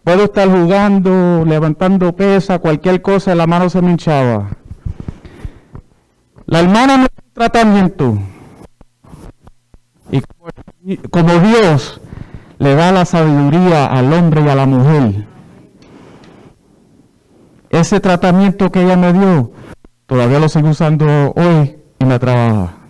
puedo 0.03 0.25
estar 0.25 0.49
jugando, 0.49 1.45
levantando 1.47 2.15
pesa, 2.15 2.59
cualquier 2.59 3.03
cosa, 3.03 3.35
la 3.35 3.47
mano 3.47 3.71
se 3.71 3.81
me 3.81 3.93
hinchaba. 3.93 4.51
La 6.47 6.61
hermana 6.61 6.97
me 6.99 7.05
dio 7.05 7.25
un 7.25 7.33
tratamiento. 7.33 8.19
Y 10.85 10.97
como, 11.09 11.33
Dios 11.41 12.01
le 12.59 12.75
da 12.75 12.93
la 12.93 13.05
sabiduría 13.05 13.87
al 13.87 14.13
hombre 14.13 14.43
y 14.43 14.49
a 14.49 14.55
la 14.55 14.67
mujer, 14.67 15.27
ese 17.71 18.01
tratamiento 18.01 18.71
que 18.71 18.83
ella 18.83 18.97
me 18.97 19.13
dio, 19.13 19.53
todavía 20.07 20.39
lo 20.39 20.49
sigo 20.49 20.69
usando 20.69 21.33
hoy 21.35 21.77
y 21.99 22.05
me 22.05 22.19
trabaja. 22.19 22.86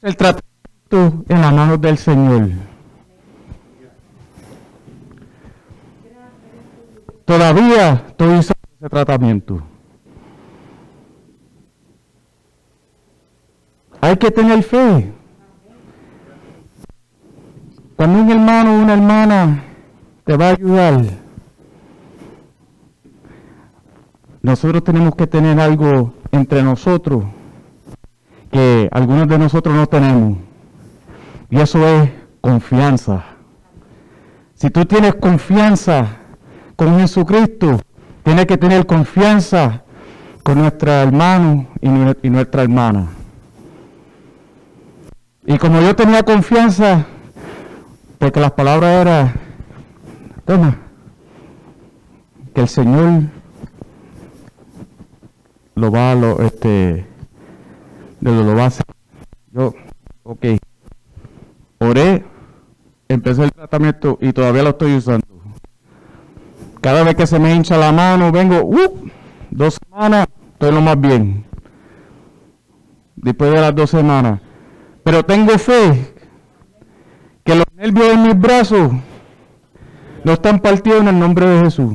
El 0.00 0.16
tratamiento 0.16 1.24
en 1.28 1.40
las 1.40 1.52
manos 1.52 1.80
del 1.80 1.98
Señor. 1.98 2.50
Todavía 7.24 8.04
estoy 8.06 8.38
usando 8.38 8.68
ese 8.78 8.88
tratamiento. 8.88 9.60
Hay 14.00 14.16
que 14.16 14.30
tener 14.30 14.62
fe. 14.62 15.12
Cuando 17.96 18.20
un 18.20 18.30
hermano 18.30 18.76
o 18.76 18.82
una 18.82 18.94
hermana 18.94 19.64
te 20.24 20.36
va 20.36 20.50
a 20.50 20.52
ayudar, 20.52 21.04
nosotros 24.42 24.84
tenemos 24.84 25.16
que 25.16 25.26
tener 25.26 25.58
algo 25.58 26.14
entre 26.30 26.62
nosotros 26.62 27.24
que 28.50 28.88
algunos 28.92 29.28
de 29.28 29.38
nosotros 29.38 29.74
no 29.74 29.86
tenemos. 29.86 30.38
Y 31.50 31.60
eso 31.60 31.86
es 31.86 32.10
confianza. 32.40 33.24
Si 34.54 34.70
tú 34.70 34.84
tienes 34.84 35.14
confianza 35.14 36.06
con 36.76 36.98
Jesucristo, 36.98 37.80
tienes 38.22 38.46
que 38.46 38.56
tener 38.56 38.86
confianza 38.86 39.82
con 40.42 40.58
nuestro 40.58 40.90
hermano 40.90 41.66
y, 41.80 41.88
nu- 41.88 42.16
y 42.22 42.30
nuestra 42.30 42.62
hermana. 42.62 43.08
Y 45.46 45.56
como 45.58 45.80
yo 45.80 45.94
tenía 45.96 46.22
confianza, 46.22 47.06
porque 48.18 48.40
las 48.40 48.52
palabras 48.52 49.00
eran, 49.00 49.32
toma, 50.44 50.76
que 52.54 52.60
el 52.62 52.68
Señor 52.68 53.22
lo 55.74 55.90
va 55.90 56.12
a, 56.12 56.14
lo, 56.14 56.40
este, 56.42 57.06
de 58.20 58.30
lo, 58.32 58.54
va 58.54 58.64
a 58.64 58.66
hacer. 58.66 58.86
Yo, 59.52 59.74
ok, 60.22 60.44
oré, 61.78 62.24
empecé 63.08 63.44
el 63.44 63.52
tratamiento 63.52 64.18
y 64.20 64.32
todavía 64.32 64.62
lo 64.62 64.70
estoy 64.70 64.96
usando. 64.96 65.26
Cada 66.80 67.02
vez 67.02 67.16
que 67.16 67.26
se 67.26 67.38
me 67.38 67.54
hincha 67.54 67.76
la 67.76 67.92
mano, 67.92 68.30
vengo, 68.30 68.62
¡uh! 68.62 69.08
dos 69.50 69.78
semanas, 69.82 70.26
estoy 70.52 70.72
lo 70.72 70.80
más 70.80 71.00
bien. 71.00 71.44
Después 73.16 73.52
de 73.52 73.60
las 73.60 73.74
dos 73.74 73.90
semanas. 73.90 74.40
Pero 75.02 75.24
tengo 75.24 75.58
fe 75.58 76.14
que 77.44 77.54
los 77.54 77.66
nervios 77.74 78.08
de 78.08 78.16
mis 78.16 78.38
brazos 78.38 78.92
no 80.22 80.32
están 80.32 80.60
partidos 80.60 81.00
en 81.00 81.08
el 81.08 81.18
nombre 81.18 81.46
de 81.46 81.64
Jesús. 81.64 81.94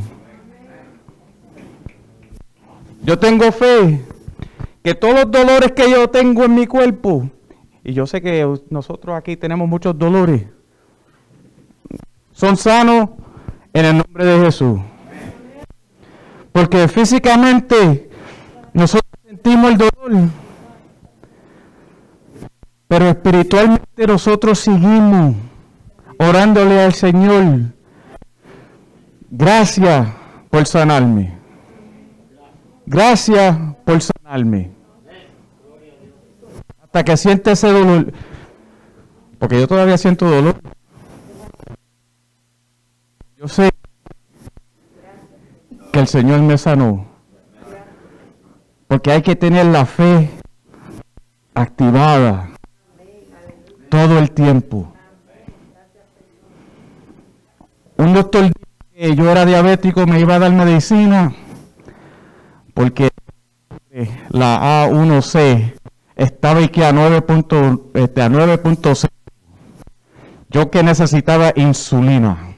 Yo 3.03 3.19
tengo 3.19 3.51
fe 3.51 4.03
que 4.83 4.95
todos 4.95 5.13
los 5.13 5.31
dolores 5.31 5.71
que 5.71 5.89
yo 5.89 6.09
tengo 6.09 6.43
en 6.43 6.55
mi 6.55 6.67
cuerpo, 6.67 7.29
y 7.83 7.93
yo 7.93 8.05
sé 8.05 8.21
que 8.21 8.47
nosotros 8.69 9.15
aquí 9.15 9.37
tenemos 9.37 9.67
muchos 9.67 9.97
dolores, 9.97 10.43
son 12.33 12.57
sanos 12.57 13.09
en 13.71 13.85
el 13.85 13.97
nombre 13.97 14.25
de 14.25 14.45
Jesús. 14.45 14.79
Porque 16.51 16.87
físicamente 16.87 18.09
nosotros 18.73 19.11
sentimos 19.25 19.71
el 19.71 19.77
dolor, 19.77 20.29
pero 22.87 23.07
espiritualmente 23.07 24.07
nosotros 24.07 24.59
seguimos 24.59 25.35
orándole 26.19 26.81
al 26.81 26.93
Señor. 26.93 27.73
Gracias 29.31 30.07
por 30.49 30.67
sanarme. 30.67 31.33
Gracias 32.85 33.55
por 33.85 34.01
sanarme. 34.01 34.12
Hasta 36.81 37.03
que 37.03 37.17
siente 37.17 37.51
ese 37.51 37.71
dolor. 37.71 38.11
Porque 39.37 39.59
yo 39.59 39.67
todavía 39.67 39.97
siento 39.97 40.25
dolor. 40.29 40.55
Yo 43.37 43.47
sé 43.47 43.69
el 45.93 46.07
Señor 46.07 46.41
me 46.41 46.57
sanó. 46.57 47.05
Porque 48.87 49.11
hay 49.11 49.21
que 49.21 49.35
tener 49.35 49.67
la 49.67 49.85
fe 49.85 50.31
activada 51.53 52.49
todo 53.89 54.17
el 54.17 54.31
tiempo. 54.31 54.91
Un 57.97 58.13
doctor 58.13 58.43
dijo 58.43 58.53
que 58.93 59.15
yo 59.15 59.29
era 59.29 59.45
diabético, 59.45 60.07
me 60.07 60.19
iba 60.19 60.35
a 60.35 60.39
dar 60.39 60.51
medicina 60.51 61.33
porque 62.73 63.09
la 64.29 64.87
A1C 64.87 65.73
estaba 66.15 66.63
aquí 66.63 66.81
a 66.81 66.91
9.6. 66.91 67.81
Este, 67.93 68.21
a 68.21 68.29
9.6. 68.29 69.07
Yo 70.49 70.69
que 70.69 70.83
necesitaba 70.83 71.51
insulina. 71.55 72.55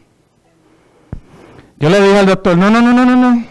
Yo 1.78 1.89
le 1.89 2.02
dije 2.02 2.19
al 2.19 2.26
doctor, 2.26 2.58
no, 2.58 2.69
no, 2.69 2.82
no, 2.82 2.93
no, 2.93 3.06
no, 3.06 3.15
no, 3.15 3.45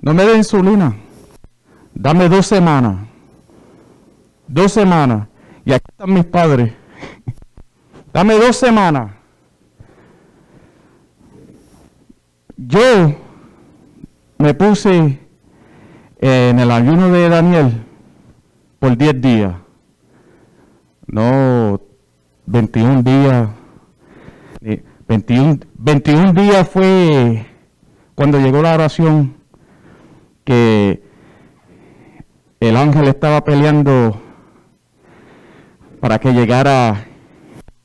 no 0.00 0.14
me 0.14 0.24
dé 0.24 0.36
insulina. 0.36 0.96
Dame 1.94 2.28
dos 2.28 2.46
semanas. 2.46 3.06
Dos 4.48 4.72
semanas. 4.72 5.28
Y 5.64 5.72
aquí 5.72 5.86
están 5.88 6.12
mis 6.12 6.24
padres. 6.24 6.72
Dame 8.12 8.34
dos 8.34 8.56
semanas. 8.56 9.12
Yo 12.56 13.14
me 14.38 14.54
puse 14.54 15.23
en 16.18 16.58
el 16.58 16.70
ayuno 16.70 17.10
de 17.10 17.28
Daniel 17.28 17.84
por 18.78 18.96
10 18.96 19.20
días. 19.20 19.54
No 21.06 21.80
21 22.46 23.02
días. 23.02 23.48
21, 25.06 25.58
21 25.74 26.32
días 26.32 26.68
fue 26.68 27.46
cuando 28.14 28.38
llegó 28.38 28.62
la 28.62 28.74
oración 28.74 29.36
que 30.44 31.02
el 32.60 32.76
ángel 32.76 33.08
estaba 33.08 33.44
peleando 33.44 34.20
para 36.00 36.18
que 36.18 36.32
llegara 36.32 37.06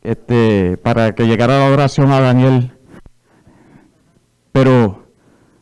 este 0.02 0.78
para 0.78 1.14
que 1.14 1.26
llegara 1.28 1.60
la 1.60 1.74
oración 1.74 2.12
a 2.12 2.22
Daniel. 2.22 2.78
Pero 4.52 5.08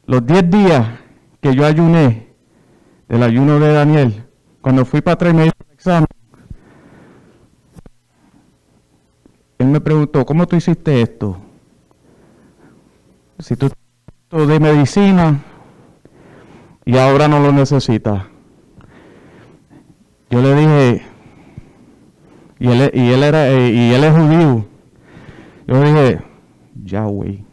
los 0.05 0.25
10 0.25 0.49
días 0.49 0.87
que 1.41 1.55
yo 1.55 1.65
ayuné 1.65 2.26
del 3.07 3.23
ayuno 3.23 3.59
de 3.59 3.73
Daniel, 3.73 4.25
cuando 4.61 4.85
fui 4.85 5.01
para 5.01 5.17
traerme 5.17 5.43
el 5.43 5.53
examen, 5.71 6.07
él 9.59 9.67
me 9.67 9.81
preguntó, 9.81 10.25
¿cómo 10.25 10.47
tú 10.47 10.55
hiciste 10.55 11.01
esto? 11.01 11.37
Si 13.39 13.55
tú 13.55 13.69
de 14.31 14.59
medicina 14.59 15.39
y 16.85 16.97
ahora 16.97 17.27
no 17.27 17.39
lo 17.39 17.51
necesitas. 17.51 18.23
Yo 20.29 20.41
le 20.41 20.55
dije, 20.55 21.05
y 22.59 22.67
él, 22.69 22.91
y 22.93 23.09
él 23.11 23.23
era 23.23 23.49
eh, 23.49 23.69
y 23.71 23.93
él 23.93 24.03
es 24.03 24.13
judío. 24.13 24.65
Yo 25.67 25.83
le 25.83 25.93
dije, 25.93 26.21
Yahweh, 26.83 27.43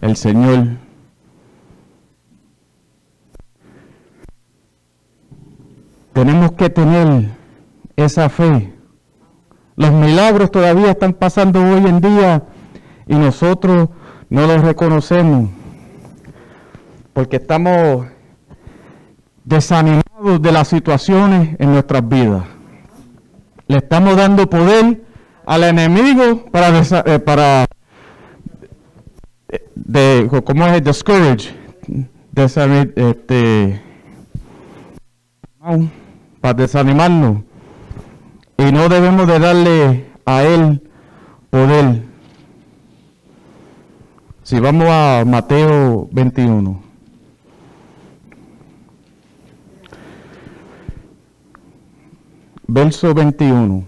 el 0.00 0.16
Señor. 0.16 0.66
Tenemos 6.12 6.47
que 6.58 6.68
tener 6.68 7.30
esa 7.96 8.28
fe. 8.28 8.74
Los 9.76 9.92
milagros 9.92 10.50
todavía 10.50 10.90
están 10.90 11.14
pasando 11.14 11.60
hoy 11.62 11.86
en 11.86 12.00
día 12.00 12.42
y 13.06 13.14
nosotros 13.14 13.88
no 14.28 14.46
los 14.46 14.60
reconocemos 14.60 15.48
porque 17.14 17.36
estamos 17.36 18.06
desanimados 19.44 20.42
de 20.42 20.52
las 20.52 20.68
situaciones 20.68 21.56
en 21.58 21.72
nuestras 21.72 22.06
vidas. 22.06 22.44
Le 23.66 23.78
estamos 23.78 24.16
dando 24.16 24.48
poder 24.48 25.02
al 25.46 25.64
enemigo 25.64 26.44
para, 26.50 26.68
eh, 26.78 27.18
para 27.18 27.66
de, 29.74 30.28
¿cómo 30.44 30.66
es? 30.66 30.84
Discourage, 30.84 31.54
este, 32.36 33.82
para 36.48 36.62
desanimarnos. 36.62 37.42
Y 38.56 38.72
no 38.72 38.88
debemos 38.88 39.26
de 39.26 39.38
darle 39.38 40.06
a 40.24 40.42
él 40.44 40.82
poder. 41.50 42.02
Si 44.42 44.58
vamos 44.58 44.86
a 44.88 45.24
Mateo 45.26 46.08
21. 46.10 46.82
Verso 52.66 53.14
21. 53.14 53.84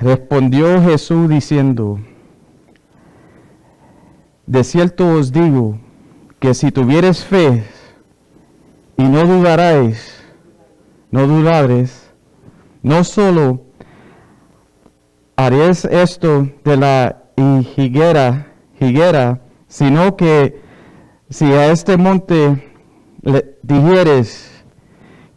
Respondió 0.00 0.82
Jesús 0.82 1.28
diciendo, 1.28 2.00
de 4.52 4.64
cierto 4.64 5.08
os 5.14 5.32
digo 5.32 5.78
que 6.38 6.52
si 6.52 6.70
tuvieres 6.70 7.24
fe 7.24 7.64
y 8.98 9.04
no 9.04 9.24
dudaréis, 9.24 10.22
no 11.10 11.26
dudares, 11.26 12.12
no 12.82 13.02
solo 13.02 13.62
haréis 15.36 15.86
esto 15.86 16.50
de 16.64 16.76
la 16.76 17.22
higuera, 17.78 18.52
higuera, 18.78 19.40
sino 19.68 20.18
que 20.18 20.60
si 21.30 21.46
a 21.46 21.72
este 21.72 21.96
monte 21.96 22.74
le 23.22 23.56
dijeres, 23.62 24.62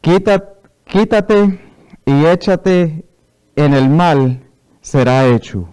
quítate 0.02 1.58
y 2.06 2.26
échate 2.26 3.06
en 3.56 3.74
el 3.74 3.88
mal, 3.88 4.42
será 4.82 5.26
hecho. 5.26 5.70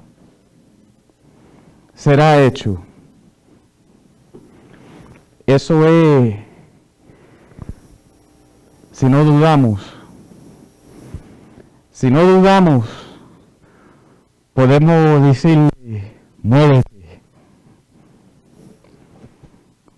Será 1.92 2.40
hecho. 2.40 2.85
Eso 5.54 5.86
es 5.86 6.34
si 8.90 9.06
no 9.06 9.22
dudamos, 9.22 9.82
si 11.90 12.10
no 12.10 12.24
dudamos, 12.24 12.88
podemos 14.54 15.22
decirle, 15.24 16.14
muévete, 16.42 17.20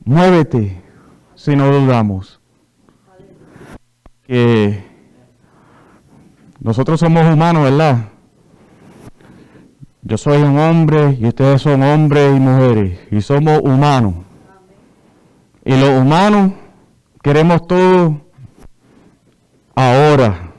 muévete, 0.04 0.82
si 1.36 1.54
no 1.54 1.70
dudamos. 1.70 2.40
Que 4.26 4.82
nosotros 6.58 6.98
somos 6.98 7.32
humanos, 7.32 7.62
¿verdad? 7.62 8.08
Yo 10.02 10.18
soy 10.18 10.42
un 10.42 10.58
hombre 10.58 11.16
y 11.20 11.28
ustedes 11.28 11.62
son 11.62 11.84
hombres 11.84 12.36
y 12.36 12.40
mujeres 12.40 12.98
y 13.12 13.20
somos 13.20 13.60
humanos. 13.60 14.23
Y 15.64 15.74
los 15.76 15.90
humanos 16.00 16.52
queremos 17.22 17.66
todo 17.66 18.20
ahora. 19.74 20.52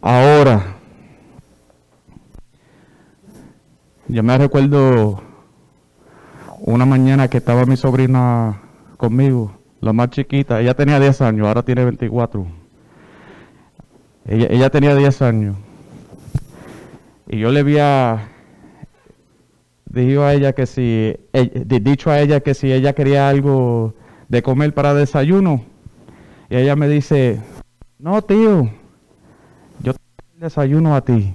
Ahora. 0.00 0.76
Yo 4.08 4.22
me 4.22 4.36
recuerdo 4.38 5.22
una 6.60 6.86
mañana 6.86 7.28
que 7.28 7.38
estaba 7.38 7.66
mi 7.66 7.76
sobrina 7.76 8.62
conmigo, 8.96 9.52
la 9.80 9.92
más 9.92 10.10
chiquita. 10.10 10.60
Ella 10.60 10.74
tenía 10.74 10.98
10 10.98 11.20
años, 11.20 11.46
ahora 11.46 11.62
tiene 11.62 11.84
24. 11.84 12.46
Ella, 14.26 14.46
ella 14.50 14.70
tenía 14.70 14.94
10 14.94 15.22
años. 15.22 15.56
Y 17.28 17.38
yo 17.38 17.50
le 17.50 17.60
había 17.60 18.31
dicho 19.92 20.24
a 20.24 20.32
ella 20.32 20.52
que 20.52 20.66
si, 20.66 21.14
eh, 21.32 21.64
dicho 21.64 22.10
a 22.10 22.20
ella 22.20 22.40
que 22.40 22.54
si 22.54 22.72
ella 22.72 22.94
quería 22.94 23.28
algo 23.28 23.94
de 24.28 24.42
comer 24.42 24.72
para 24.72 24.94
desayuno, 24.94 25.64
y 26.48 26.56
ella 26.56 26.76
me 26.76 26.88
dice, 26.88 27.40
no 27.98 28.22
tío, 28.22 28.70
yo 29.80 29.92
te 29.92 30.00
desayuno 30.34 30.94
a 30.96 31.02
ti. 31.02 31.34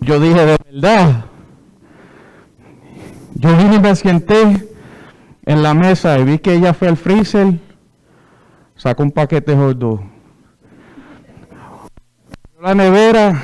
Yo 0.00 0.20
dije, 0.20 0.46
de 0.46 0.56
verdad. 0.70 1.24
Yo 3.34 3.56
vine 3.56 3.76
y 3.76 3.80
me 3.80 3.94
senté 3.94 4.68
en 5.44 5.62
la 5.62 5.74
mesa 5.74 6.18
y 6.18 6.24
vi 6.24 6.38
que 6.38 6.54
ella 6.54 6.74
fue 6.74 6.88
al 6.88 6.96
freezer, 6.96 7.58
sacó 8.76 9.02
un 9.02 9.12
paquete 9.12 9.54
de 9.54 9.56
hot 9.56 10.00
La 12.60 12.74
nevera 12.74 13.42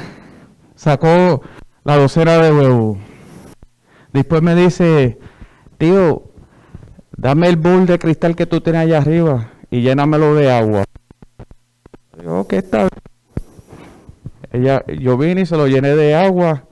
sacó 0.74 1.42
la 1.84 1.96
docena 1.96 2.38
de 2.38 2.52
huevo. 2.52 2.98
Después 4.12 4.42
me 4.42 4.54
dice, 4.54 5.18
tío, 5.78 6.22
dame 7.16 7.48
el 7.48 7.56
bowl 7.56 7.86
de 7.86 7.98
cristal 7.98 8.34
que 8.36 8.46
tú 8.46 8.60
tienes 8.60 8.82
allá 8.82 8.98
arriba 8.98 9.50
y 9.70 9.82
llénamelo 9.82 10.34
de 10.34 10.50
agua. 10.50 10.84
Yo, 12.22 12.40
ok, 12.40 12.52
está. 12.54 12.88
Ella, 14.52 14.84
yo 14.86 15.18
vine 15.18 15.42
y 15.42 15.46
se 15.46 15.56
lo 15.56 15.66
llené 15.66 15.94
de 15.96 16.14
agua. 16.14 16.64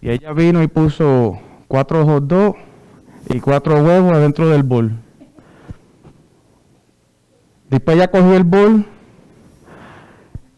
Y 0.00 0.10
ella 0.10 0.32
vino 0.32 0.62
y 0.62 0.68
puso 0.68 1.38
cuatro 1.66 2.04
hot 2.04 2.24
dogs 2.24 2.58
y 3.30 3.40
cuatro 3.40 3.82
huevos 3.82 4.12
adentro 4.12 4.48
del 4.48 4.62
bol. 4.62 4.92
Después 7.70 7.96
ella 7.96 8.10
cogió 8.10 8.34
el 8.34 8.44
bol 8.44 8.86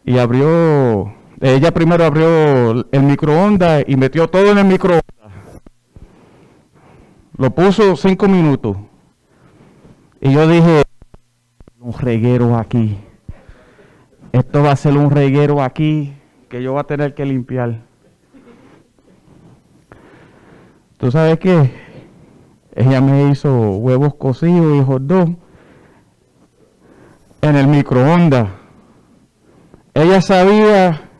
y 0.05 0.17
abrió, 0.17 1.13
ella 1.41 1.71
primero 1.71 2.05
abrió 2.05 2.85
el 2.91 3.03
microondas 3.03 3.83
y 3.87 3.95
metió 3.95 4.29
todo 4.29 4.51
en 4.51 4.59
el 4.59 4.65
microondas. 4.65 5.03
Lo 7.35 7.49
puso 7.49 7.95
cinco 7.95 8.27
minutos. 8.27 8.77
Y 10.19 10.31
yo 10.31 10.47
dije, 10.47 10.83
un 11.79 11.93
reguero 11.93 12.55
aquí. 12.55 12.99
Esto 14.31 14.61
va 14.61 14.71
a 14.71 14.75
ser 14.75 14.95
un 14.95 15.09
reguero 15.09 15.63
aquí 15.63 16.13
que 16.47 16.61
yo 16.61 16.73
voy 16.73 16.81
a 16.81 16.83
tener 16.83 17.15
que 17.15 17.25
limpiar. 17.25 17.81
¿Tú 20.97 21.09
sabes 21.09 21.39
qué? 21.39 21.71
Ella 22.75 23.01
me 23.01 23.31
hizo 23.31 23.71
huevos 23.71 24.13
cocidos 24.13 24.77
y 24.77 24.83
hot 24.83 25.11
en 27.41 27.55
el 27.55 27.67
microondas. 27.67 28.47
Ella 29.95 30.21
sabía 30.21 31.10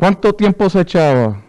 cuánto 0.00 0.32
tiempo 0.32 0.70
se 0.70 0.80
echaba 0.80 1.42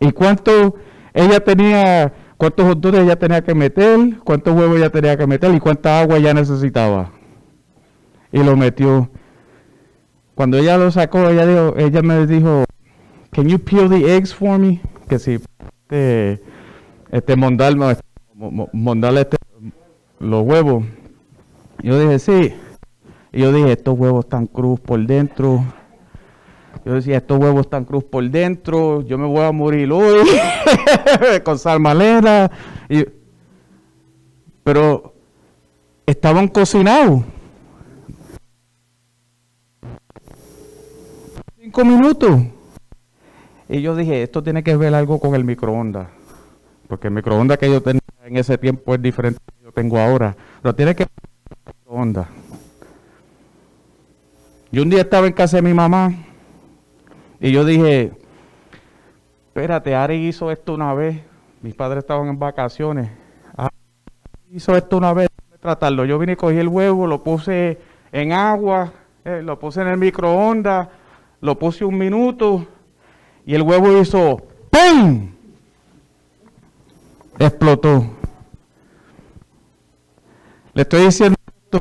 y 0.00 0.10
cuánto 0.10 0.76
ella 1.12 1.38
tenía, 1.38 2.10
cuántos 2.38 2.66
hot 2.66 2.86
ella 2.94 3.16
tenía 3.16 3.44
que 3.44 3.54
meter, 3.54 4.18
cuántos 4.24 4.56
huevos 4.56 4.78
ella 4.78 4.88
tenía 4.88 5.14
que 5.14 5.26
meter 5.26 5.54
y 5.54 5.60
cuánta 5.60 6.00
agua 6.00 6.16
ella 6.16 6.32
necesitaba. 6.32 7.10
Y 8.32 8.42
lo 8.42 8.56
metió. 8.56 9.10
Cuando 10.34 10.56
ella 10.56 10.78
lo 10.78 10.90
sacó, 10.90 11.28
ella 11.28 11.46
dijo, 11.46 11.74
ella 11.76 12.00
me 12.00 12.26
dijo, 12.26 12.64
"Can 13.30 13.48
you 13.48 13.58
peel 13.58 13.90
the 13.90 14.16
eggs 14.16 14.34
for 14.34 14.58
me?" 14.58 14.80
Que 15.06 15.18
si 15.18 15.34
este, 15.34 16.42
este 17.10 17.36
mondal, 17.36 17.76
mondal 18.72 19.18
este, 19.18 19.36
los 20.18 20.42
huevos. 20.42 20.84
Yo 21.82 22.00
dije, 22.00 22.18
sí. 22.18 22.54
Y 23.30 23.42
yo 23.42 23.52
dije, 23.52 23.72
estos 23.72 23.98
huevos 23.98 24.24
están 24.24 24.46
cruz 24.46 24.80
por 24.80 25.04
dentro. 25.06 25.62
Yo 26.84 26.92
decía, 26.92 27.16
estos 27.16 27.38
huevos 27.38 27.62
están 27.62 27.84
cruz 27.84 28.04
por 28.04 28.28
dentro. 28.28 29.00
Yo 29.02 29.16
me 29.16 29.26
voy 29.26 29.40
a 29.40 29.52
morir 29.52 29.90
hoy 29.90 30.28
con 31.44 31.58
salmalera. 31.58 32.50
Y, 32.90 33.06
pero 34.62 35.14
estaban 36.04 36.48
cocinados. 36.48 37.22
Cinco 41.58 41.84
minutos. 41.86 42.42
Y 43.66 43.80
yo 43.80 43.96
dije, 43.96 44.22
esto 44.22 44.42
tiene 44.42 44.62
que 44.62 44.76
ver 44.76 44.94
algo 44.94 45.18
con 45.18 45.34
el 45.34 45.42
microondas. 45.42 46.08
Porque 46.86 47.08
el 47.08 47.14
microondas 47.14 47.56
que 47.56 47.70
yo 47.70 47.82
tenía 47.82 48.02
en 48.24 48.36
ese 48.36 48.58
tiempo 48.58 48.94
es 48.94 49.00
diferente 49.00 49.40
que 49.46 49.64
yo 49.64 49.72
tengo 49.72 49.98
ahora. 49.98 50.36
Pero 50.60 50.74
tiene 50.74 50.94
que 50.94 51.04
ver 51.04 51.30
con 51.48 51.56
el 51.66 51.74
microondas. 51.78 52.26
Yo 54.70 54.82
un 54.82 54.90
día 54.90 55.00
estaba 55.00 55.26
en 55.26 55.32
casa 55.32 55.56
de 55.56 55.62
mi 55.62 55.72
mamá 55.72 56.12
y 57.44 57.52
yo 57.52 57.62
dije, 57.62 58.10
espérate, 59.48 59.94
Ari 59.94 60.28
hizo 60.28 60.50
esto 60.50 60.72
una 60.72 60.94
vez. 60.94 61.20
Mis 61.60 61.74
padres 61.74 61.98
estaban 61.98 62.26
en 62.28 62.38
vacaciones. 62.38 63.10
Ari 63.54 63.76
hizo 64.50 64.74
esto 64.74 64.96
una 64.96 65.12
vez, 65.12 65.28
tratarlo. 65.60 66.06
Yo 66.06 66.18
vine 66.18 66.32
y 66.32 66.36
cogí 66.36 66.56
el 66.56 66.68
huevo, 66.68 67.06
lo 67.06 67.22
puse 67.22 67.78
en 68.12 68.32
agua, 68.32 68.94
eh, 69.26 69.42
lo 69.44 69.58
puse 69.58 69.82
en 69.82 69.88
el 69.88 69.98
microondas, 69.98 70.88
lo 71.42 71.58
puse 71.58 71.84
un 71.84 71.98
minuto 71.98 72.66
y 73.44 73.54
el 73.54 73.60
huevo 73.60 74.00
hizo 74.00 74.38
¡pum! 74.70 75.30
Explotó. 77.38 78.06
Le 80.72 80.80
estoy 80.80 81.04
diciendo 81.04 81.36
esto 81.62 81.78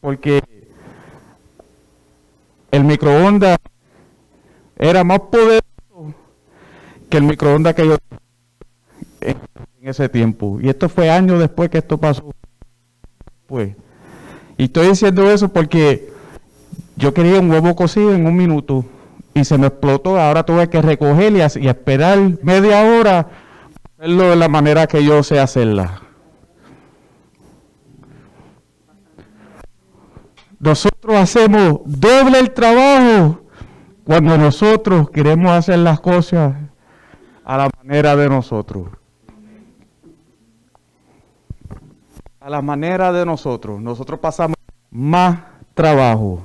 porque 0.00 0.42
el 2.72 2.82
microondas 2.82 3.57
era 4.88 5.04
más 5.04 5.20
poderoso 5.20 6.14
que 7.08 7.16
el 7.16 7.24
microondas 7.24 7.74
que 7.74 7.86
yo 7.86 7.96
en, 9.20 9.36
ese 9.82 10.08
tiempo. 10.08 10.58
Y 10.60 10.68
esto 10.68 10.88
fue 10.88 11.10
años 11.10 11.38
después 11.38 11.70
que 11.70 11.78
esto 11.78 11.98
pasó. 11.98 12.34
Pues. 13.46 13.74
Y 14.56 14.64
estoy 14.64 14.88
diciendo 14.88 15.30
eso 15.30 15.48
porque 15.48 16.12
yo 16.96 17.14
quería 17.14 17.40
un 17.40 17.50
huevo 17.50 17.74
cocido 17.74 18.12
en 18.12 18.26
un 18.26 18.36
minuto 18.36 18.84
y 19.34 19.44
se 19.44 19.56
me 19.56 19.68
explotó. 19.68 20.18
Ahora 20.18 20.44
tuve 20.44 20.68
que 20.68 20.82
recoger 20.82 21.32
y, 21.32 21.38
y 21.62 21.68
esperar 21.68 22.18
media 22.42 22.82
hora 22.82 23.28
hacerlo 23.96 24.30
de 24.30 24.36
la 24.36 24.48
manera 24.48 24.86
que 24.86 25.02
yo 25.02 25.22
sé 25.22 25.38
hacerla. 25.38 26.02
Nosotros 30.60 31.16
hacemos 31.16 31.80
doble 31.84 32.40
el 32.40 32.50
trabajo 32.50 33.47
cuando 34.08 34.38
nosotros 34.38 35.10
queremos 35.10 35.50
hacer 35.50 35.80
las 35.80 36.00
cosas 36.00 36.54
a 37.44 37.58
la 37.58 37.68
manera 37.76 38.16
de 38.16 38.26
nosotros. 38.30 38.88
A 42.40 42.48
la 42.48 42.62
manera 42.62 43.12
de 43.12 43.26
nosotros. 43.26 43.78
Nosotros 43.82 44.18
pasamos 44.18 44.56
más 44.90 45.40
trabajo. 45.74 46.40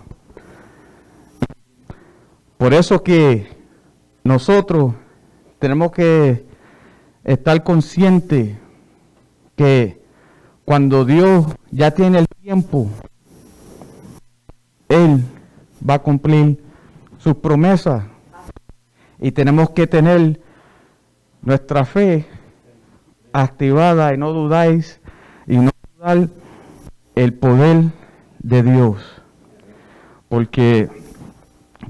Por 2.58 2.74
eso 2.74 3.02
que 3.02 3.48
nosotros 4.26 4.96
tenemos 5.58 5.94
que 5.94 6.46
estar 7.24 7.64
conscientes 7.64 8.58
que 9.56 10.04
cuando 10.66 11.06
Dios 11.06 11.46
ya 11.72 11.92
tiene 11.92 12.20
el 12.20 12.28
tiempo, 12.42 12.90
Él 14.90 15.24
va 15.90 15.94
a 15.94 16.00
cumplir 16.00 16.63
sus 17.24 17.36
promesas. 17.36 18.04
Y 19.20 19.32
tenemos 19.32 19.70
que 19.70 19.88
tener 19.88 20.42
nuestra 21.42 21.86
fe 21.86 22.26
activada 23.32 24.14
y 24.14 24.18
no 24.18 24.34
dudáis 24.34 25.00
y 25.48 25.56
no 25.56 25.72
dudar 25.96 26.28
el 27.16 27.34
poder 27.34 27.86
de 28.40 28.64
Dios. 28.64 29.22
Porque 30.28 30.90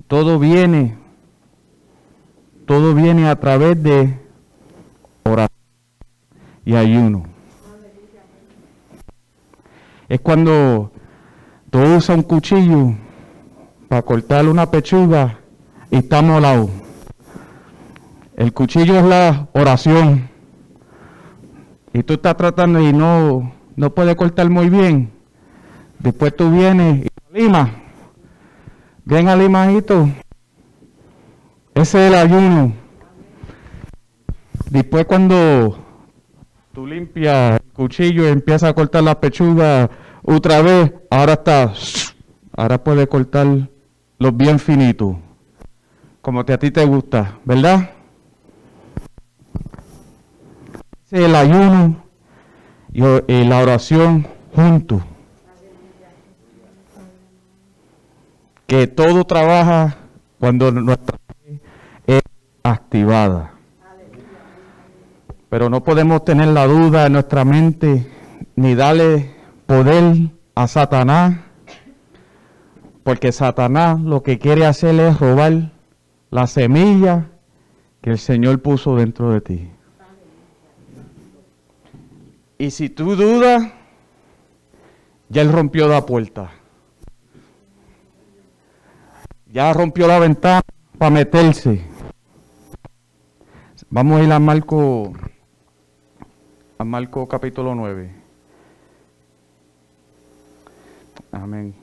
todo 0.07 0.37
viene, 0.37 0.97
todo 2.67 2.93
viene 2.93 3.27
a 3.27 3.39
través 3.39 3.81
de 3.81 4.19
oración 5.23 5.49
y 6.63 6.75
ayuno. 6.75 7.23
Es 10.07 10.19
cuando 10.21 10.91
tú 11.71 11.79
usas 11.79 12.17
un 12.17 12.23
cuchillo 12.23 12.93
para 13.93 14.01
cortar 14.01 14.47
una 14.47 14.71
pechuga 14.71 15.37
y 15.91 15.97
está 15.97 16.23
molado. 16.23 16.67
El 18.35 18.51
cuchillo 18.51 18.97
es 18.97 19.05
la 19.05 19.49
oración. 19.53 20.31
Y 21.93 22.01
tú 22.01 22.13
estás 22.13 22.35
tratando 22.35 22.79
y 22.81 22.91
no, 22.91 23.53
no 23.75 23.93
puedes 23.93 24.15
cortar 24.15 24.49
muy 24.49 24.67
bien. 24.69 25.11
Después 25.99 26.35
tú 26.35 26.49
vienes 26.49 27.05
y 27.05 27.39
limas. 27.39 27.69
Ven 29.05 29.27
al 29.27 29.37
limajito. 29.37 30.09
Ese 31.75 32.07
es 32.07 32.11
el 32.11 32.15
ayuno. 32.15 32.73
Después 34.71 35.05
cuando 35.05 35.77
tú 36.73 36.87
limpias 36.87 37.59
el 37.63 37.71
cuchillo 37.73 38.23
y 38.23 38.31
empiezas 38.31 38.71
a 38.71 38.73
cortar 38.73 39.03
la 39.03 39.21
pechuga 39.21 39.87
otra 40.23 40.63
vez, 40.63 40.91
ahora 41.11 41.33
está, 41.33 41.71
ahora 42.57 42.83
puedes 42.83 43.05
cortar 43.05 43.69
los 44.23 44.37
bien 44.37 44.57
finitos, 44.57 45.17
como 46.21 46.45
te, 46.45 46.53
a 46.53 46.57
ti 46.57 46.71
te 46.71 46.85
gusta, 46.85 47.39
¿verdad? 47.43 47.89
El 51.11 51.35
ayuno 51.35 52.05
y, 52.93 53.03
y 53.27 53.43
la 53.43 53.59
oración 53.59 54.25
juntos. 54.55 55.01
Que 58.65 58.87
todo 58.87 59.25
trabaja 59.25 59.97
cuando 60.39 60.71
nuestra 60.71 61.17
es 62.07 62.21
activada. 62.63 63.55
Pero 65.49 65.69
no 65.69 65.83
podemos 65.83 66.23
tener 66.23 66.47
la 66.47 66.65
duda 66.65 67.07
en 67.07 67.13
nuestra 67.13 67.43
mente 67.43 68.09
ni 68.55 68.73
darle 68.73 69.35
poder 69.65 70.15
a 70.55 70.67
Satanás, 70.69 71.35
porque 73.03 73.31
Satanás 73.31 74.01
lo 74.01 74.23
que 74.23 74.39
quiere 74.39 74.65
hacer 74.65 74.99
es 74.99 75.19
robar 75.19 75.71
la 76.29 76.47
semilla 76.47 77.29
que 78.01 78.11
el 78.11 78.19
Señor 78.19 78.61
puso 78.61 78.95
dentro 78.95 79.31
de 79.31 79.41
ti. 79.41 79.69
Y 82.57 82.71
si 82.71 82.89
tú 82.89 83.15
dudas, 83.15 83.71
ya 85.29 85.41
Él 85.41 85.51
rompió 85.51 85.87
la 85.87 86.05
puerta. 86.05 86.51
ya 89.53 89.71
rompió 89.71 90.07
la 90.07 90.17
ventana 90.17 90.61
para 90.97 91.11
meterse. 91.11 91.85
Vamos 93.91 94.19
a 94.19 94.23
ir 94.23 94.31
a 94.31 94.39
Marco, 94.39 95.13
a 96.79 96.83
Marco 96.83 97.27
capítulo 97.27 97.75
9. 97.75 98.11
Amén. 101.31 101.82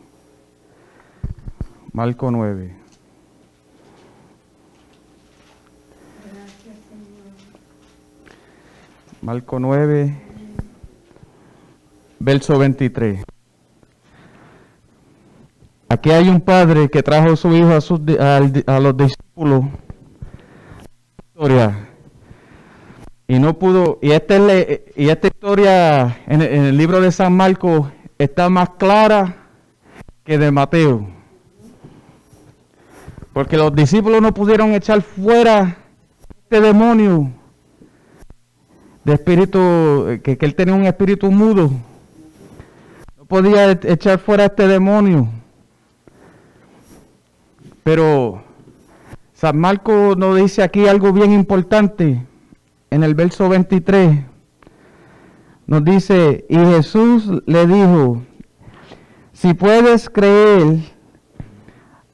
Marco 1.93 2.30
9. 2.30 2.76
Marco 9.22 9.59
9, 9.59 10.22
verso 12.20 12.59
23. 12.59 13.24
Aquí 15.88 16.11
hay 16.11 16.28
un 16.28 16.41
padre 16.41 16.88
que 16.88 17.03
trajo 17.03 17.32
a 17.32 17.36
su 17.36 17.53
hijo 17.55 17.70
a, 17.70 17.80
sus, 17.80 18.01
a, 18.18 18.80
los 18.80 18.97
discípulos. 18.97 19.64
Y 23.26 23.38
no 23.41 23.59
pudo, 23.59 23.99
y 24.01 24.12
esta, 24.12 24.36
y 24.97 25.09
esta 25.09 25.26
historia 25.26 26.18
en 26.26 26.41
el 26.41 26.76
libro 26.76 27.01
de 27.01 27.11
San 27.11 27.32
Marcos 27.32 27.88
está 28.16 28.49
más 28.49 28.70
clara 28.78 29.49
que 30.24 30.38
de 30.38 30.53
Mateo. 30.53 31.20
Porque 33.33 33.57
los 33.57 33.74
discípulos 33.74 34.20
no 34.20 34.35
pudieron 34.35 34.72
echar 34.72 35.03
fuera 35.03 35.76
este 36.43 36.61
demonio 36.61 37.31
de 39.05 39.14
espíritu, 39.14 40.20
que, 40.22 40.37
él 40.41 40.55
tenía 40.55 40.74
un 40.74 40.85
espíritu 40.85 41.31
mudo. 41.31 41.70
No 43.16 43.24
podía 43.26 43.70
e-, 43.70 43.81
echar 43.85 44.18
fuera 44.18 44.47
este 44.47 44.66
demonio. 44.66 45.28
Pero 47.85 48.43
San 49.33 49.59
Marco 49.59 50.14
nos 50.16 50.37
dice 50.37 50.62
aquí 50.62 50.87
algo 50.87 51.12
bien 51.12 51.33
importante. 51.33 52.26
En 52.91 53.05
el 53.05 53.14
verso 53.14 53.49
23 53.49 54.24
nos 55.66 55.85
dice, 55.85 56.45
y 56.49 56.57
Jesús 56.57 57.31
le 57.47 57.64
dijo, 57.64 58.22
si 59.33 59.55
puedes 59.55 60.11
creer, 60.11 60.81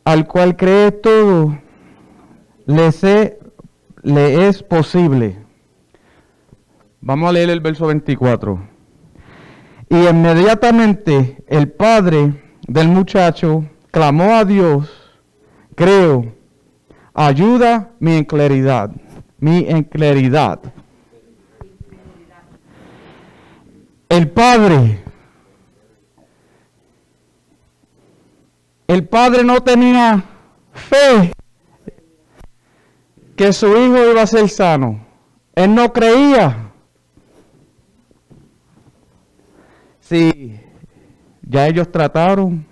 al 0.06 0.28
cual 0.28 0.54
cree 0.56 0.92
todo, 0.92 1.58
le, 2.64 2.92
sé, 2.92 3.40
le 4.04 4.46
es 4.46 4.62
posible. 4.62 5.36
Vamos 7.00 7.28
a 7.28 7.32
leer 7.32 7.50
el 7.50 7.58
verso 7.58 7.88
24. 7.88 8.56
Y 9.88 9.96
inmediatamente 9.96 11.42
el 11.48 11.72
padre 11.72 12.40
del 12.68 12.86
muchacho 12.86 13.64
clamó 13.90 14.36
a 14.36 14.44
Dios, 14.44 14.88
creo, 15.74 16.32
ayuda 17.12 17.90
mi 17.98 18.16
inclaridad, 18.16 18.92
mi 19.40 19.58
inclaridad. 19.58 20.60
El 24.08 24.30
padre, 24.30 25.02
el 28.86 29.08
padre 29.08 29.42
no 29.42 29.60
tenía 29.62 30.24
fe 30.72 31.32
que 33.36 33.52
su 33.52 33.66
hijo 33.68 34.10
iba 34.10 34.22
a 34.22 34.26
ser 34.26 34.48
sano. 34.48 35.04
Él 35.54 35.74
no 35.74 35.92
creía. 35.92 36.70
Si 40.00 40.60
ya 41.42 41.66
ellos 41.66 41.90
trataron, 41.90 42.64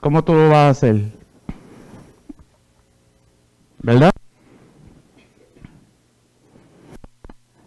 ¿cómo 0.00 0.22
tú 0.22 0.34
lo 0.34 0.50
vas 0.50 0.56
a 0.56 0.68
hacer? 0.70 1.12
¿Verdad? 3.78 4.12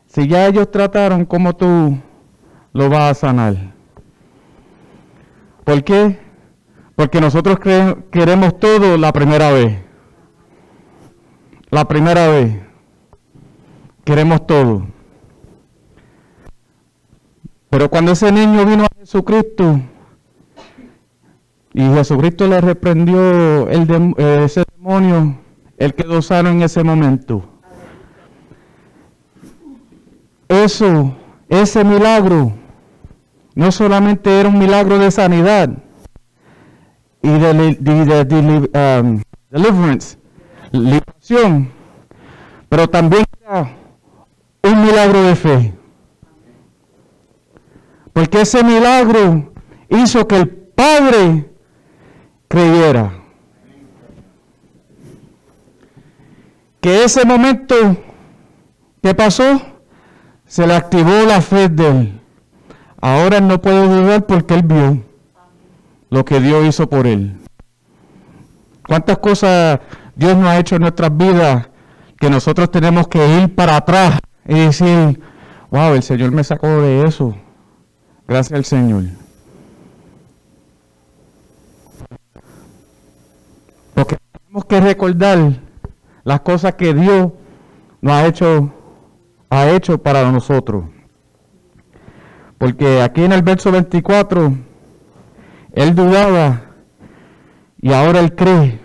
Si 0.08 0.28
ya 0.28 0.48
ellos 0.48 0.70
trataron, 0.72 1.26
¿cómo 1.26 1.56
tú 1.56 1.98
lo 2.74 2.90
vas 2.90 3.12
a 3.12 3.28
sanar? 3.28 3.77
¿Por 5.68 5.84
qué? 5.84 6.18
Porque 6.96 7.20
nosotros 7.20 7.60
queremos 8.10 8.58
todo 8.58 8.98
la 8.98 9.12
primera 9.12 9.52
vez. 9.52 9.78
La 11.70 11.86
primera 11.86 12.30
vez. 12.30 12.62
Queremos 14.06 14.48
todo. 14.48 14.88
Pero 17.70 17.90
cuando 17.90 18.14
ese 18.14 18.32
niño 18.32 18.66
vino 18.66 18.86
a 18.86 18.98
Jesucristo 18.98 19.82
y 21.74 21.82
Jesucristo 21.82 22.48
le 22.48 22.62
reprendió 22.62 23.68
el 23.68 24.14
eh, 24.18 24.44
ese 24.46 24.64
demonio, 24.74 25.38
él 25.78 25.94
quedó 25.96 26.22
sano 26.22 26.48
en 26.48 26.62
ese 26.62 26.82
momento. 26.82 27.44
Eso, 30.48 31.14
ese 31.50 31.84
milagro, 31.84 32.54
no 33.58 33.72
solamente 33.72 34.40
era 34.40 34.50
un 34.50 34.60
milagro 34.60 35.00
de 35.00 35.10
sanidad 35.10 35.68
y 37.24 37.28
de, 37.28 39.02
um, 39.02 39.20
deliverance, 39.50 40.20
liberación, 40.72 41.72
pero 42.70 42.88
también 42.88 43.26
era 43.42 43.76
un 44.62 44.86
milagro 44.86 45.24
de 45.24 45.36
fe. 45.36 45.74
Porque 48.14 48.42
ese 48.42 48.64
milagro 48.64 49.52
hizo 49.90 50.28
que 50.28 50.38
el 50.38 50.50
Padre 50.50 51.50
creyera. 52.48 53.12
Que 56.80 57.06
ese 57.06 57.26
momento 57.26 57.76
que 59.02 59.16
pasó, 59.16 59.60
se 60.46 60.68
le 60.68 60.76
activó 60.76 61.26
la 61.28 61.42
fe 61.42 61.70
de 61.70 61.88
él. 61.88 62.17
Ahora 63.08 63.40
no 63.40 63.62
puede 63.62 63.88
dudar 63.88 64.26
porque 64.26 64.54
él 64.54 64.64
vio 64.64 65.02
lo 66.10 66.26
que 66.26 66.42
Dios 66.42 66.66
hizo 66.66 66.90
por 66.90 67.08
él. 67.08 67.38
¿Cuántas 68.86 69.18
cosas 69.20 69.80
Dios 70.14 70.36
nos 70.36 70.50
ha 70.50 70.60
hecho 70.60 70.76
en 70.76 70.82
nuestras 70.82 71.16
vidas 71.16 71.70
que 72.20 72.30
nosotros 72.30 72.70
tenemos 72.70 73.08
que 73.08 73.26
ir 73.38 73.56
para 73.56 73.78
atrás 73.78 74.20
y 74.46 74.56
decir, 74.56 75.22
wow, 75.72 75.94
el 75.94 76.04
Señor 76.04 76.32
me 76.32 76.44
sacó 76.44 76.68
de 76.68 77.06
eso? 77.06 77.34
Gracias 78.28 78.58
al 78.58 78.66
Señor. 78.66 79.04
Porque 83.94 84.18
tenemos 84.34 84.66
que 84.66 84.82
recordar 84.82 85.54
las 86.26 86.42
cosas 86.42 86.74
que 86.74 86.94
Dios 86.94 87.32
nos 88.02 88.14
ha 88.14 88.26
hecho, 88.26 88.74
ha 89.50 89.70
hecho 89.70 89.98
para 89.98 90.30
nosotros. 90.30 90.97
Porque 92.58 93.02
aquí 93.02 93.24
en 93.24 93.32
el 93.32 93.44
verso 93.44 93.72
24, 93.72 94.54
él 95.74 95.96
dudaba 95.96 96.62
y 97.80 97.94
ahora 97.94 98.20
él 98.20 98.34
cree. 98.36 98.80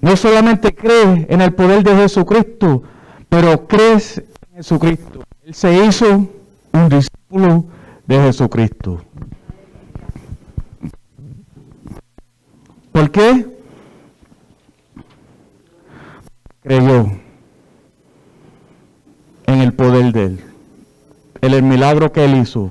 No 0.00 0.16
solamente 0.16 0.74
cree 0.74 1.26
en 1.28 1.40
el 1.40 1.54
poder 1.54 1.82
de 1.82 1.96
Jesucristo, 1.96 2.82
pero 3.28 3.66
crees 3.66 4.18
en 4.50 4.56
Jesucristo. 4.56 5.22
Él 5.44 5.54
se 5.54 5.84
hizo 5.84 6.28
un 6.72 6.88
discípulo 6.88 7.64
de 8.06 8.20
Jesucristo. 8.20 9.02
¿Por 12.92 13.10
qué? 13.10 13.46
Creyó 16.62 17.10
en 19.46 19.60
el 19.60 19.72
poder 19.72 20.12
de 20.12 20.24
Él, 20.24 20.44
el 21.52 21.62
milagro 21.62 22.12
que 22.12 22.24
Él 22.24 22.36
hizo. 22.36 22.70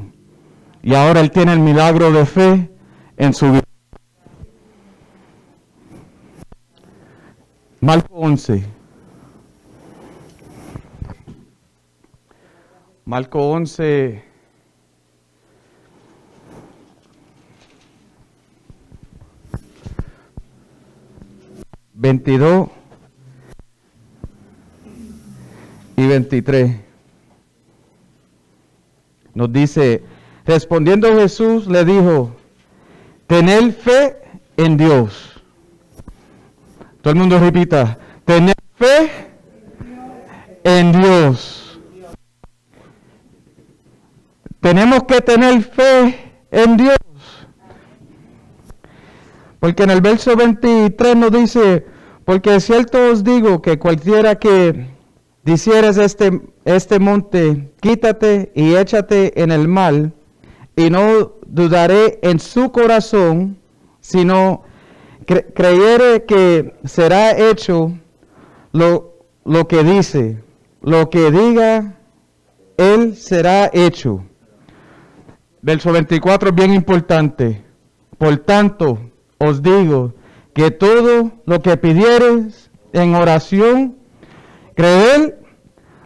Y 0.81 0.95
ahora 0.95 1.19
Él 1.19 1.29
tiene 1.29 1.53
el 1.53 1.59
milagro 1.59 2.11
de 2.11 2.25
fe 2.25 2.69
en 3.17 3.33
su 3.33 3.51
vida. 3.51 3.63
Marco 7.79 8.15
11. 8.15 8.63
Marco 13.05 13.39
11. 13.51 14.23
Veintidós 21.93 22.69
y 25.95 26.07
23. 26.07 26.82
Nos 29.33 29.51
dice, 29.51 30.03
respondiendo 30.45 31.15
Jesús 31.15 31.67
le 31.67 31.83
dijo, 31.85 32.35
tener 33.27 33.71
fe 33.73 34.17
en 34.57 34.77
Dios. 34.77 35.41
Todo 37.01 37.13
el 37.13 37.19
mundo 37.19 37.39
repita, 37.39 37.97
tener 38.25 38.55
fe 38.75 39.09
en 40.63 40.91
Dios. 40.91 41.79
Tenemos 44.61 45.03
que 45.03 45.19
tener 45.19 45.61
fe 45.63 46.31
en 46.51 46.77
Dios. 46.77 46.97
Porque 49.59 49.83
en 49.83 49.89
el 49.89 50.01
verso 50.01 50.35
23 50.35 51.15
nos 51.17 51.31
dice, 51.31 51.85
porque 52.25 52.55
es 52.55 52.65
cierto 52.65 53.11
os 53.11 53.23
digo 53.23 53.61
que 53.61 53.79
cualquiera 53.79 54.35
que 54.35 54.92
disieres 55.43 55.97
este, 55.97 56.41
este 56.65 56.99
monte, 56.99 57.71
quítate 57.81 58.51
y 58.55 58.75
échate 58.75 59.41
en 59.41 59.51
el 59.51 59.67
mal, 59.67 60.13
y 60.75 60.89
no 60.89 61.33
dudaré 61.45 62.19
en 62.23 62.39
su 62.39 62.71
corazón, 62.71 63.57
sino 63.99 64.63
creyere 65.25 66.25
que 66.25 66.75
será 66.83 67.37
hecho 67.37 67.93
lo, 68.71 69.19
lo 69.45 69.67
que 69.67 69.83
dice, 69.83 70.43
lo 70.81 71.09
que 71.09 71.31
diga, 71.31 71.99
él 72.77 73.15
será 73.15 73.69
hecho. 73.71 74.23
Verso 75.61 75.91
24 75.91 76.49
es 76.49 76.55
bien 76.55 76.73
importante. 76.73 77.63
Por 78.17 78.37
tanto, 78.37 78.99
os 79.37 79.61
digo 79.61 80.13
que 80.53 80.71
todo 80.71 81.31
lo 81.45 81.61
que 81.61 81.77
pidieres 81.77 82.69
en 82.91 83.15
oración, 83.15 83.97
creed 84.75 85.33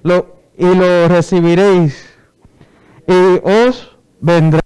lo, 0.04 0.38
y 0.58 0.66
lo 0.66 1.08
recibiréis 1.08 2.08
y 3.08 3.40
os 3.44 3.98
vendrá. 4.20 4.60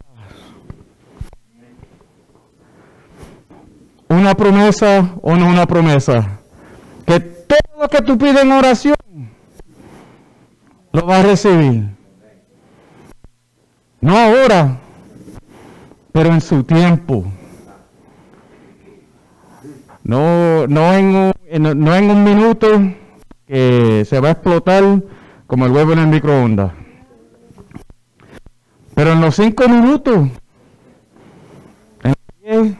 Una 4.09 4.35
promesa 4.35 5.15
o 5.21 5.35
no 5.35 5.47
una 5.47 5.65
promesa. 5.65 6.39
Que 7.05 7.19
todo 7.19 7.81
lo 7.81 7.87
que 7.87 8.01
tú 8.01 8.17
pides 8.17 8.41
en 8.41 8.51
oración 8.51 8.95
lo 10.91 11.05
vas 11.05 11.23
a 11.23 11.27
recibir. 11.27 11.89
No 14.01 14.17
ahora, 14.17 14.79
pero 16.11 16.33
en 16.33 16.41
su 16.41 16.63
tiempo. 16.63 17.25
No, 20.03 20.67
no, 20.67 20.93
en 20.93 21.05
un, 21.15 21.33
no 21.79 21.95
en 21.95 22.09
un 22.09 22.23
minuto 22.23 22.67
que 23.51 24.05
se 24.05 24.17
va 24.21 24.29
a 24.29 24.31
explotar 24.31 24.81
como 25.45 25.65
el 25.65 25.73
huevo 25.73 25.91
en 25.91 25.99
el 25.99 26.07
microondas. 26.07 26.71
Pero 28.95 29.11
en 29.11 29.19
los 29.19 29.35
cinco 29.35 29.67
minutos, 29.67 30.29
en 32.01 32.13
los 32.13 32.41
diez, 32.41 32.77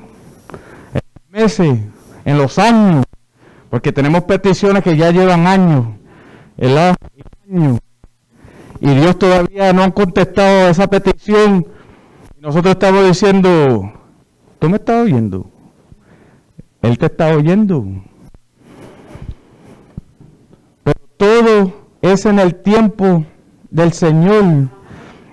en 0.93 1.01
los 1.13 1.29
meses, 1.29 1.79
en 2.23 2.37
los 2.37 2.57
años, 2.57 3.03
porque 3.69 3.91
tenemos 3.91 4.23
peticiones 4.23 4.81
que 4.81 4.95
ya 4.95 5.11
llevan 5.11 5.45
años, 5.45 5.87
¿verdad? 6.55 6.95
Años. 7.51 7.79
Y 8.79 8.95
Dios 8.95 9.19
todavía 9.19 9.73
no 9.73 9.83
ha 9.83 9.91
contestado 9.91 10.69
esa 10.69 10.87
petición. 10.87 11.67
Nosotros 12.39 12.75
estamos 12.75 13.05
diciendo, 13.07 13.91
¿tú 14.57 14.69
me 14.69 14.77
estás 14.77 15.03
oyendo? 15.03 15.51
Él 16.81 16.97
te 16.97 17.07
está 17.07 17.35
oyendo. 17.35 17.85
Pero 20.83 20.99
todo 21.21 21.71
es 22.01 22.25
en 22.25 22.39
el 22.39 22.55
tiempo 22.55 23.23
del 23.69 23.93
Señor. 23.93 24.69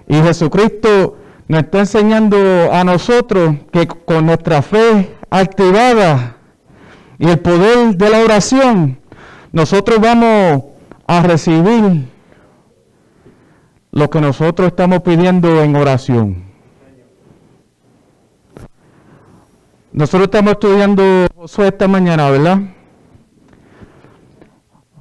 Y 0.07 0.17
Jesucristo 0.17 1.17
nos 1.49 1.63
está 1.63 1.79
enseñando 1.79 2.37
a 2.71 2.85
nosotros 2.85 3.57
que 3.73 3.89
con 3.89 4.27
nuestra 4.27 4.61
fe 4.61 5.17
activada 5.31 6.37
y 7.19 7.29
el 7.31 7.39
poder 7.39 7.97
de 7.97 8.11
la 8.11 8.19
oración, 8.19 8.99
nosotros 9.51 9.99
vamos 9.99 10.65
a 11.07 11.23
recibir 11.23 12.07
lo 13.91 14.11
que 14.11 14.21
nosotros 14.21 14.69
estamos 14.69 15.01
pidiendo 15.01 15.63
en 15.63 15.75
oración. 15.75 16.45
Nosotros 19.91 20.25
estamos 20.25 20.53
estudiando 20.53 21.03
Josué 21.35 21.69
esta 21.69 21.89
mañana, 21.89 22.31
¿verdad? 22.31 22.59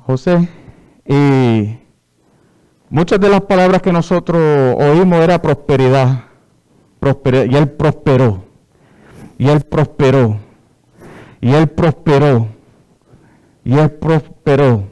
José, 0.05 0.47
y 1.08 1.80
muchas 2.89 3.20
de 3.20 3.30
las 3.30 3.41
palabras 3.41 3.82
que 3.82 3.91
nosotros 3.91 4.76
oímos 4.78 5.20
era 5.22 5.41
prosperidad, 5.41 6.26
prosperidad 6.99 7.45
y 7.45 7.55
él 7.55 7.70
prosperó, 7.70 8.43
y 9.38 9.47
él 9.49 9.62
prosperó, 9.62 10.38
y 11.41 11.53
él 11.53 11.68
prosperó, 11.68 12.47
y 13.64 13.78
él 13.78 13.91
prosperó. 13.91 14.84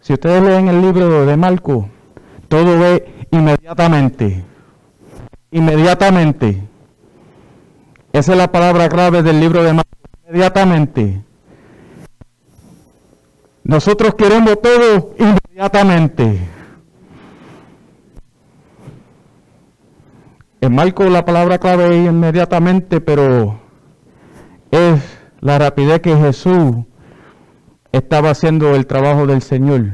Si 0.00 0.12
ustedes 0.12 0.42
leen 0.42 0.68
el 0.68 0.82
libro 0.82 1.24
de 1.24 1.36
Marco, 1.36 1.88
todo 2.48 2.78
ve 2.78 3.26
inmediatamente, 3.30 4.44
inmediatamente. 5.50 6.62
Esa 8.12 8.32
es 8.32 8.38
la 8.38 8.52
palabra 8.52 8.88
clave 8.88 9.24
del 9.24 9.40
libro 9.40 9.64
de 9.64 9.72
Marcos. 9.72 9.92
Inmediatamente. 10.28 11.23
Nosotros 13.64 14.14
queremos 14.14 14.60
todo 14.60 15.14
inmediatamente. 15.18 16.38
En 20.60 20.74
Marcos 20.74 21.10
la 21.10 21.24
palabra 21.24 21.58
clave 21.58 21.96
inmediatamente, 22.04 23.00
pero 23.00 23.58
es 24.70 25.00
la 25.40 25.58
rapidez 25.58 26.00
que 26.00 26.14
Jesús 26.16 26.76
estaba 27.90 28.30
haciendo 28.30 28.74
el 28.74 28.86
trabajo 28.86 29.26
del 29.26 29.40
Señor. 29.40 29.92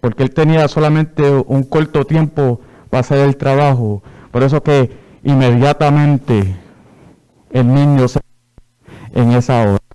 Porque 0.00 0.22
él 0.22 0.32
tenía 0.34 0.68
solamente 0.68 1.28
un 1.30 1.64
corto 1.64 2.04
tiempo 2.04 2.60
para 2.90 3.00
hacer 3.00 3.18
el 3.18 3.36
trabajo. 3.36 4.02
Por 4.30 4.44
eso 4.44 4.62
que 4.62 4.96
inmediatamente 5.24 6.54
el 7.50 7.74
niño 7.74 8.06
se 8.06 8.20
en 9.14 9.32
esa 9.32 9.62
hora. 9.62 9.93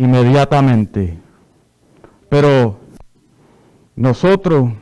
Inmediatamente. 0.00 1.18
Pero 2.30 2.80
nosotros 3.94 4.72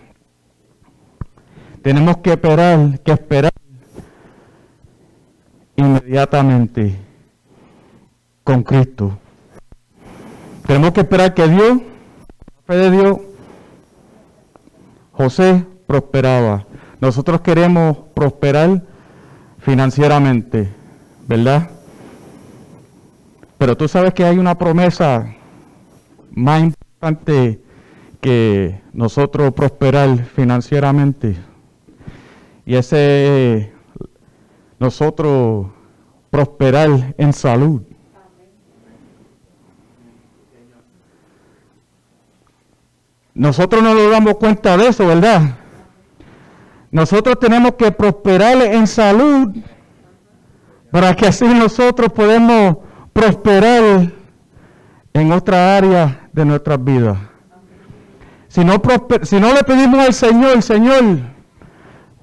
tenemos 1.83 2.19
que 2.19 2.31
esperar, 2.31 3.01
que 3.01 3.11
esperar 3.11 3.51
inmediatamente 5.75 6.97
con 8.45 8.63
Cristo. 8.63 9.19
Tenemos 10.65 10.93
que 10.93 11.01
esperar 11.01 11.35
que 11.35 11.49
Dios, 11.49 11.79
la 11.79 12.63
fe 12.65 12.77
de 12.77 12.91
Dios, 12.93 13.19
José 15.11 15.67
prosperaba. 15.89 16.65
Nosotros 17.01 17.41
queremos 17.41 17.97
prosperar 18.15 18.85
financieramente, 19.59 20.69
¿verdad? 21.27 21.71
Pero 23.59 23.77
tú 23.77 23.89
sabes 23.89 24.15
que 24.15 24.25
hay 24.25 24.39
una 24.39 24.57
promesa 24.57 25.35
más 26.31 26.63
importante 26.63 27.61
que 28.21 28.81
nosotros 28.93 29.53
prosperar 29.53 30.25
financieramente. 30.25 31.37
Y 32.65 32.77
ese 32.77 33.57
es 33.57 33.69
nosotros 34.79 35.67
prosperar 36.31 37.15
en 37.19 37.33
salud. 37.33 37.83
Nosotros 43.35 43.83
no 43.83 43.95
nos 43.95 44.11
damos 44.11 44.35
cuenta 44.37 44.77
de 44.77 44.89
eso, 44.89 45.07
¿verdad? 45.07 45.57
Nosotros 46.91 47.39
tenemos 47.39 47.73
que 47.75 47.93
prosperar 47.93 48.61
en 48.63 48.87
salud 48.87 49.57
para 50.91 51.15
que 51.15 51.27
así 51.27 51.47
nosotros 51.47 52.13
podemos 52.13 52.79
prosperar 53.19 54.13
en 55.13 55.33
otra 55.33 55.77
área 55.77 56.29
de 56.33 56.45
nuestras 56.45 56.83
vidas. 56.85 57.19
Si 58.47 58.65
no, 58.65 58.81
si 59.23 59.41
no 59.41 59.53
le 59.53 59.65
pedimos 59.65 59.99
al 59.99 60.15
Señor, 60.15 60.63
Señor, 60.63 61.19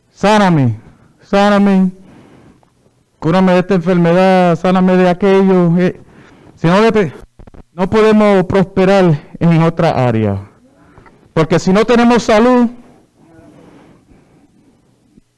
sáname, 0.10 0.80
sáname, 1.20 1.92
cúrame 3.20 3.52
de 3.54 3.60
esta 3.60 3.76
enfermedad, 3.76 4.56
sáname 4.56 4.96
de 4.96 5.10
aquello. 5.10 5.78
Eh, 5.78 6.00
si 6.56 6.68
no 6.68 6.80
le 6.80 7.14
no 7.74 7.90
podemos 7.90 8.46
prosperar 8.46 9.20
en 9.38 9.62
otra 9.64 10.08
área. 10.08 10.50
Porque 11.34 11.60
si 11.60 11.74
no 11.74 11.84
tenemos 11.84 12.24
salud, 12.24 12.70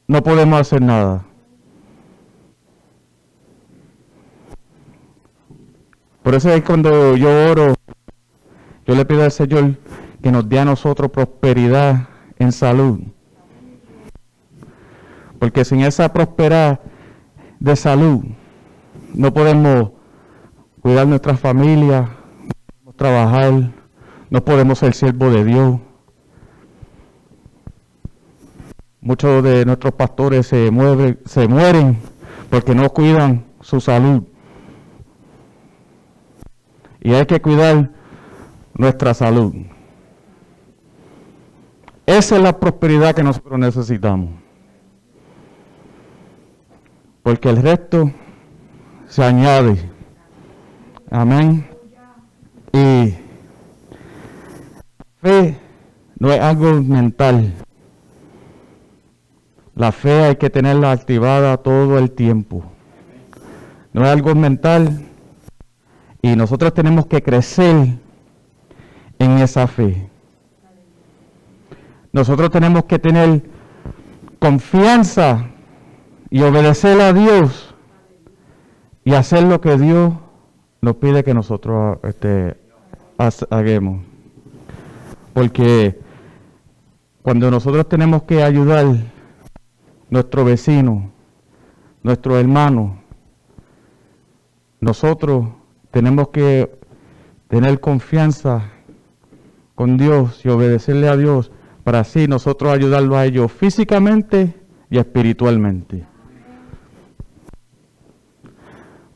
no 0.08 0.22
podemos 0.22 0.62
hacer 0.62 0.84
nada. 0.84 1.27
Por 6.28 6.36
eso 6.36 6.50
es 6.50 6.62
cuando 6.62 7.16
yo 7.16 7.30
oro, 7.50 7.74
yo 8.86 8.96
le 8.96 9.06
pido 9.06 9.24
al 9.24 9.32
Señor 9.32 9.78
que 10.22 10.30
nos 10.30 10.50
dé 10.50 10.60
a 10.60 10.66
nosotros 10.66 11.10
prosperidad 11.10 12.10
en 12.38 12.52
salud. 12.52 13.00
Porque 15.40 15.64
sin 15.64 15.80
esa 15.84 16.12
prosperidad 16.12 16.82
de 17.62 17.78
salud, 17.78 18.26
no 19.14 19.34
podemos 19.34 19.92
cuidar 20.82 21.08
nuestra 21.08 21.38
familia, 21.38 22.02
no 22.02 22.50
podemos 22.74 22.96
trabajar, 22.98 23.72
no 24.30 24.44
podemos 24.44 24.80
ser 24.80 24.94
siervo 24.96 25.30
de 25.30 25.46
Dios. 25.46 25.80
Muchos 29.00 29.42
de 29.46 29.64
nuestros 29.64 29.94
pastores 29.94 30.46
se, 30.46 30.72
mueven, 30.72 31.22
se 31.24 31.48
mueren 31.48 31.98
porque 32.50 32.76
no 32.76 32.90
cuidan 32.90 33.46
su 33.62 33.80
salud. 33.80 34.24
Y 37.02 37.14
hay 37.14 37.26
que 37.26 37.42
cuidar 37.42 37.90
nuestra 38.74 39.14
salud. 39.14 39.54
Esa 42.06 42.38
es 42.38 42.42
la 42.42 42.58
prosperidad 42.58 43.14
que 43.14 43.24
nosotros 43.24 43.60
necesitamos. 43.60 44.30
Porque 47.22 47.50
el 47.50 47.62
resto 47.62 48.12
se 49.08 49.24
añade. 49.24 49.78
Amén. 51.10 51.68
Y 52.72 53.14
fe 55.22 55.58
no 56.20 56.32
es 56.32 56.40
algo 56.40 56.82
mental. 56.82 57.54
La 59.76 59.92
fe 59.92 60.24
hay 60.24 60.36
que 60.38 60.50
tenerla 60.50 60.92
activada 60.92 61.58
todo 61.58 61.98
el 62.00 62.12
tiempo. 62.12 62.64
No 63.94 64.04
es 64.04 64.10
algo 64.10 64.34
mental. 64.34 65.06
Y 66.28 66.36
nosotros 66.36 66.74
tenemos 66.74 67.06
que 67.06 67.24
crecer 67.24 67.88
en 69.18 69.32
esa 69.38 69.66
fe. 69.66 70.10
Nosotros 72.12 72.50
tenemos 72.50 72.84
que 72.84 73.00
tener 73.00 73.44
confianza 74.38 75.46
y 76.30 76.42
obedecer 76.42 77.00
a 77.00 77.14
Dios 77.14 77.74
y 79.06 79.14
hacer 79.14 79.44
lo 79.44 79.62
que 79.62 79.78
Dios 79.78 80.16
nos 80.82 80.98
pide 80.98 81.24
que 81.24 81.34
nosotros 81.34 82.00
este, 82.04 82.58
hagamos. 83.50 84.06
Porque 85.34 85.98
cuando 87.22 87.50
nosotros 87.50 87.88
tenemos 87.88 88.24
que 88.24 88.44
ayudar 88.44 88.86
a 88.86 88.98
nuestro 90.10 90.44
vecino, 90.44 91.10
nuestro 92.04 92.38
hermano, 92.38 92.98
nosotros 94.82 95.57
tenemos 95.98 96.28
que 96.28 96.70
tener 97.48 97.80
confianza 97.80 98.70
con 99.74 99.98
Dios 99.98 100.46
y 100.46 100.50
obedecerle 100.50 101.10
a 101.10 101.18
Dios 101.18 101.52
para 101.84 102.02
así 102.02 102.28
nosotros 102.28 102.72
ayudarlo 102.72 103.18
a 103.18 103.26
ellos 103.26 103.52
físicamente 103.52 104.54
y 104.92 105.00
espiritualmente. 105.00 106.06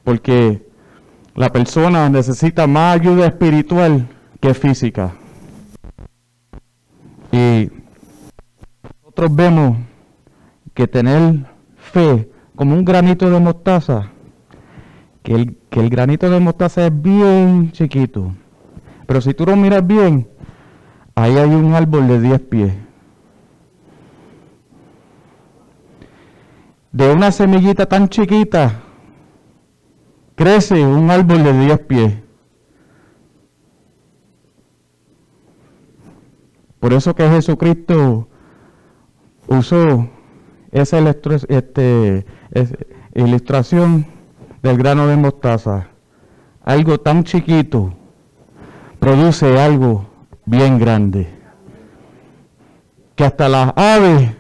Porque 0.04 0.68
la 1.36 1.52
persona 1.52 2.10
necesita 2.10 2.66
más 2.66 3.00
ayuda 3.00 3.28
espiritual 3.28 4.08
que 4.40 4.56
física. 4.56 5.14
Y 7.32 7.70
nosotros 9.04 9.36
vemos 9.36 9.78
que 10.74 10.88
tener 10.88 11.46
fe 11.76 12.28
como 12.56 12.74
un 12.74 12.84
granito 12.84 13.30
de 13.30 13.40
mostaza, 13.40 14.10
que 15.22 15.36
el, 15.36 15.61
que 15.72 15.80
el 15.80 15.90
granito 15.90 16.30
de 16.30 16.40
mostaza 16.42 16.86
es 16.86 17.02
bien 17.02 17.72
chiquito. 17.72 18.34
Pero 19.08 19.22
si 19.22 19.34
tú 19.34 19.46
lo 19.46 19.56
miras 19.56 19.88
bien, 19.88 20.28
ahí 21.16 21.38
hay 21.38 21.50
un 21.50 21.74
árbol 21.74 22.10
de 22.10 22.20
10 22.20 22.40
pies. 22.42 22.74
De 26.92 27.14
una 27.14 27.32
semillita 27.32 27.86
tan 27.86 28.10
chiquita, 28.10 28.82
crece 30.36 30.86
un 30.86 31.10
árbol 31.10 31.42
de 31.42 31.54
10 31.54 31.80
pies. 31.80 32.14
Por 36.82 36.92
eso 36.92 37.16
que 37.16 37.30
Jesucristo 37.30 38.28
usó 39.48 40.10
esa 40.74 41.00
este, 41.48 42.26
ilustración 43.16 44.21
del 44.62 44.78
grano 44.78 45.08
de 45.08 45.16
mostaza. 45.16 45.88
Algo 46.64 47.00
tan 47.00 47.24
chiquito 47.24 47.94
produce 49.00 49.60
algo 49.60 50.06
bien 50.46 50.78
grande. 50.78 51.28
Que 53.16 53.26
hasta 53.26 53.50
las 53.50 53.74
aves 53.76 54.32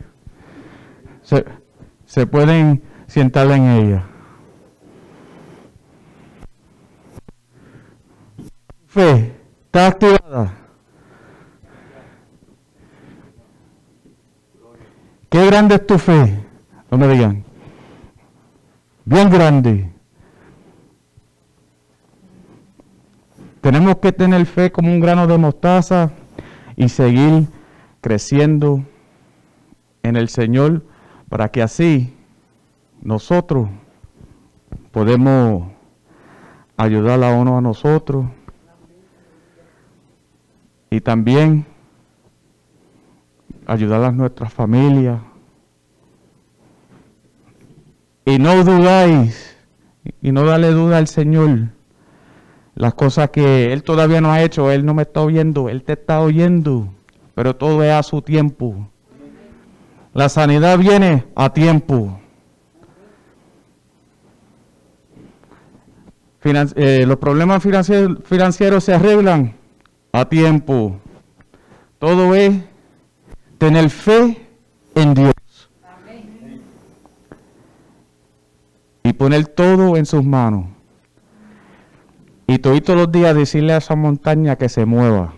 se, 2.06 2.28
pueden 2.28 2.84
sentar 3.08 3.50
en 3.52 3.68
ella. 3.68 4.08
Fe 8.88 9.36
está 9.66 9.88
activada. 9.88 10.54
¿Qué 15.30 15.46
grande 15.46 15.76
es 15.76 15.88
tu 15.88 15.98
fe? 15.98 16.46
No 16.90 16.98
me 16.98 17.08
digan. 17.08 17.46
Bien 19.06 19.30
grande. 19.30 19.91
Tenemos 23.62 23.98
que 23.98 24.12
tener 24.12 24.46
fe 24.48 24.72
como 24.72 24.92
un 24.92 25.00
grano 25.00 25.28
de 25.28 25.38
mostaza 25.38 26.12
y 26.76 26.90
seguir 26.90 27.48
creciendo 28.02 28.84
en 30.02 30.16
el 30.16 30.30
Señor 30.30 30.84
para 31.30 31.50
que 31.50 31.62
así 31.62 32.16
nosotros 33.02 33.70
podemos 34.92 35.70
ayudar 36.76 37.24
a 37.24 37.34
uno 37.34 37.58
a 37.58 37.62
nosotros 37.62 38.26
y 40.90 41.00
también 41.00 41.66
ayudar 43.68 44.04
a 44.04 44.12
nuestras 44.12 44.52
familias. 44.52 45.22
Y 48.26 48.40
no 48.40 48.64
dudáis, 48.64 49.56
y 50.22 50.32
no 50.32 50.46
dale 50.46 50.72
duda 50.72 50.98
al 50.98 51.08
Señor. 51.08 51.70
Las 52.76 52.94
cosas 52.94 53.30
que 53.30 53.74
Él 53.74 53.84
todavía 53.84 54.22
no 54.22 54.32
ha 54.32 54.42
hecho, 54.42 54.72
Él 54.72 54.86
no 54.86 54.94
me 54.94 55.04
está 55.04 55.22
oyendo, 55.22 55.70
Él 55.70 55.84
te 55.84 55.94
está 55.94 56.22
oyendo, 56.22 56.88
pero 57.36 57.56
todo 57.56 57.84
es 57.84 57.92
a 57.92 58.04
su 58.04 58.22
tiempo. 58.22 58.88
La 60.14 60.30
sanidad 60.30 60.78
viene 60.78 61.26
a 61.36 61.54
tiempo. 61.54 62.20
Eh, 66.44 67.06
los 67.06 67.18
problemas 67.18 67.62
financieros 67.62 68.84
se 68.84 68.94
arreglan 68.94 69.54
a 70.12 70.28
tiempo. 70.28 71.00
Todo 72.00 72.34
es 72.34 72.54
tener 73.58 73.90
fe 73.90 74.50
en 74.96 75.14
Dios. 75.14 75.34
Y 79.04 79.14
poner 79.14 79.48
todo 79.48 79.98
en 79.98 80.06
sus 80.06 80.24
manos. 80.24 80.66
Y 82.54 82.60
todos 82.60 82.98
los 82.98 83.10
días 83.10 83.34
decirle 83.34 83.72
a 83.72 83.78
esa 83.78 83.96
montaña 83.96 84.58
que 84.58 84.68
se 84.68 84.86
mueva. 84.86 85.34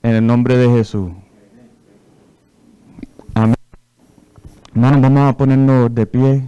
En 0.00 0.12
el 0.12 0.24
nombre 0.24 0.56
de 0.56 0.68
Jesús. 0.68 1.10
Amén. 3.34 3.56
Hermanos, 4.72 5.00
vamos 5.00 5.28
a 5.28 5.36
ponernos 5.36 5.92
de 5.92 6.06
pie. 6.06 6.44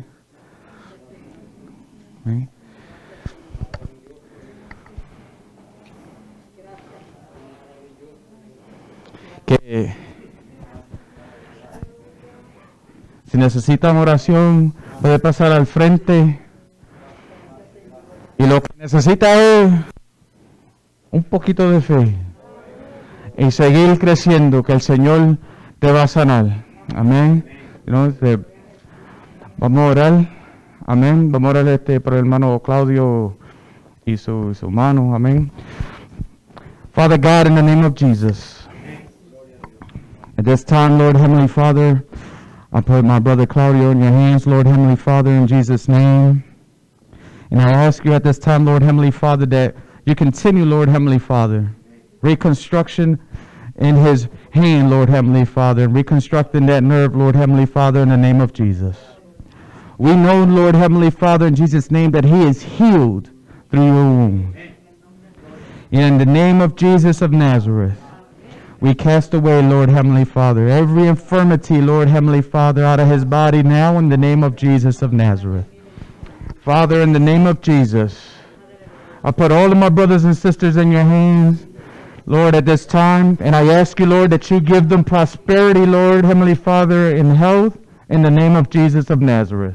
Que 9.47 9.97
si 13.32 13.37
necesitan 13.37 13.97
oración, 13.97 14.74
puede 15.03 15.18
pasar 15.18 15.51
al 15.51 15.66
frente. 15.66 16.43
Y 18.39 18.47
lo 18.47 18.61
que 18.61 18.76
necesita 18.78 19.35
es 19.35 19.72
un 21.11 21.22
poquito 21.22 21.70
de 21.70 21.80
fe 21.80 22.14
y 23.37 23.51
seguir 23.51 23.99
creciendo, 23.99 24.62
que 24.62 24.72
el 24.72 24.80
Señor 24.80 25.39
te 25.78 25.93
va 25.93 26.05
a 26.05 26.09
sanar. 26.09 26.64
Amén. 26.95 27.45
Vamos 29.59 29.78
a 29.78 29.87
orar. 29.87 30.28
Amén. 30.87 31.30
Vamos 31.30 31.49
a 31.49 31.51
orar 31.51 31.68
este, 31.68 32.01
por 32.01 32.14
el 32.14 32.20
hermano 32.20 32.61
Claudio 32.61 33.37
y 34.05 34.16
su, 34.16 34.55
su 34.55 34.66
hermano. 34.66 35.14
Amén. 35.14 35.51
Father 36.93 37.18
God, 37.18 37.49
in 37.49 37.55
the 37.55 37.62
name 37.62 37.85
of 37.85 37.95
Jesus. 37.95 38.68
At 40.37 40.45
this 40.45 40.64
time, 40.64 40.99
Lord 40.99 41.16
Heavenly 41.16 41.49
Father, 41.49 42.05
I 42.72 42.80
put 42.80 43.05
my 43.05 43.20
brother 43.20 43.47
Claudio 43.47 43.91
in 43.91 44.01
your 44.01 44.11
hands, 44.11 44.47
Lord 44.47 44.66
Heavenly 44.66 44.97
Father, 44.97 45.30
in 45.30 45.47
Jesus' 45.47 45.89
name. 45.89 46.45
And 47.51 47.61
I 47.61 47.70
ask 47.70 48.05
you 48.05 48.12
at 48.14 48.24
this 48.24 48.38
time, 48.38 48.64
Lord 48.64 48.82
Heavenly 48.82 49.11
Father, 49.11 49.47
that 49.47 49.76
you 50.07 50.14
continue, 50.14 50.64
Lord 50.64 50.88
Heavenly 50.88 51.18
Father, 51.18 51.74
reconstruction 52.22 53.18
in 53.76 53.97
his 53.97 54.28
hand, 54.51 54.90
Lord 54.90 55.09
Heavenly 55.09 55.45
Father, 55.45 55.84
and 55.84 55.95
reconstructing 55.95 56.66
that 56.66 56.82
nerve, 56.82 57.16
Lord 57.16 57.36
Heavenly 57.36 57.66
Father, 57.66 58.01
in 58.01 58.09
the 58.09 58.16
name 58.16 58.40
of 58.40 58.53
Jesus. 58.53 58.97
We 59.99 60.14
know, 60.14 60.45
Lord 60.45 60.74
Heavenly 60.74 61.11
Father, 61.11 61.47
in 61.47 61.55
Jesus' 61.55 61.90
name, 61.90 62.11
that 62.12 62.24
he 62.24 62.42
is 62.42 62.62
healed 62.62 63.30
through 63.70 63.86
your 63.86 63.95
womb. 63.95 64.57
In 65.90 66.18
the 66.18 66.26
name 66.26 66.61
of 66.61 66.74
Jesus 66.76 67.22
of 67.22 67.32
Nazareth, 67.32 67.99
We 68.80 68.95
cast 68.95 69.32
away, 69.32 69.62
Lord 69.62 69.88
Heavenly 69.88 70.24
Father, 70.24 70.68
every 70.68 71.07
infirmity, 71.07 71.80
Lord 71.80 72.09
Heavenly 72.09 72.42
Father, 72.42 72.84
out 72.84 73.01
of 73.01 73.09
his 73.09 73.24
body 73.24 73.62
now 73.62 73.97
in 73.99 74.11
the 74.11 74.16
name 74.16 74.42
of 74.45 74.57
Jesus 74.57 75.01
of 75.01 75.12
Nazareth. 75.12 75.74
Father, 76.64 77.02
in 77.02 77.12
the 77.12 77.20
name 77.20 77.46
of 77.46 77.60
Jesus, 77.60 78.30
I 79.22 79.32
put 79.32 79.52
all 79.52 79.70
of 79.70 79.76
my 79.76 79.90
brothers 79.90 80.24
and 80.24 80.34
sisters 80.34 80.78
in 80.78 80.90
your 80.90 81.02
hands, 81.02 81.66
Lord, 82.24 82.54
at 82.54 82.64
this 82.64 82.86
time, 82.86 83.36
and 83.40 83.54
I 83.54 83.66
ask 83.66 84.00
you, 84.00 84.06
Lord, 84.06 84.30
that 84.30 84.50
you 84.50 84.60
give 84.60 84.88
them 84.88 85.04
prosperity, 85.04 85.84
Lord 85.84 86.24
Heavenly 86.24 86.54
Father, 86.54 87.14
in 87.14 87.34
health, 87.34 87.76
in 88.08 88.22
the 88.22 88.30
name 88.30 88.56
of 88.56 88.70
Jesus 88.70 89.10
of 89.10 89.20
Nazareth. 89.20 89.74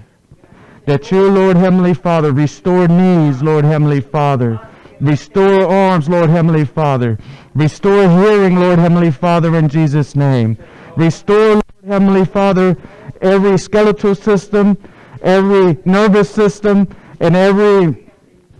That 0.87 1.11
you, 1.11 1.29
Lord 1.29 1.57
Heavenly 1.57 1.93
Father, 1.93 2.31
restore 2.31 2.87
knees, 2.87 3.43
Lord 3.43 3.65
Heavenly 3.65 4.01
Father. 4.01 4.59
Restore 4.99 5.67
arms, 5.67 6.09
Lord 6.09 6.31
Heavenly 6.31 6.65
Father. 6.65 7.19
Restore 7.53 8.09
hearing, 8.09 8.55
Lord 8.55 8.79
Heavenly 8.79 9.11
Father, 9.11 9.55
in 9.55 9.69
Jesus' 9.69 10.15
name. 10.15 10.57
Restore, 10.95 11.53
Lord 11.53 11.63
Heavenly 11.85 12.25
Father, 12.25 12.75
every 13.21 13.59
skeletal 13.59 14.15
system, 14.15 14.75
every 15.22 15.78
nervous 15.86 16.30
system, 16.30 16.88
and 17.20 17.36
every 17.36 18.09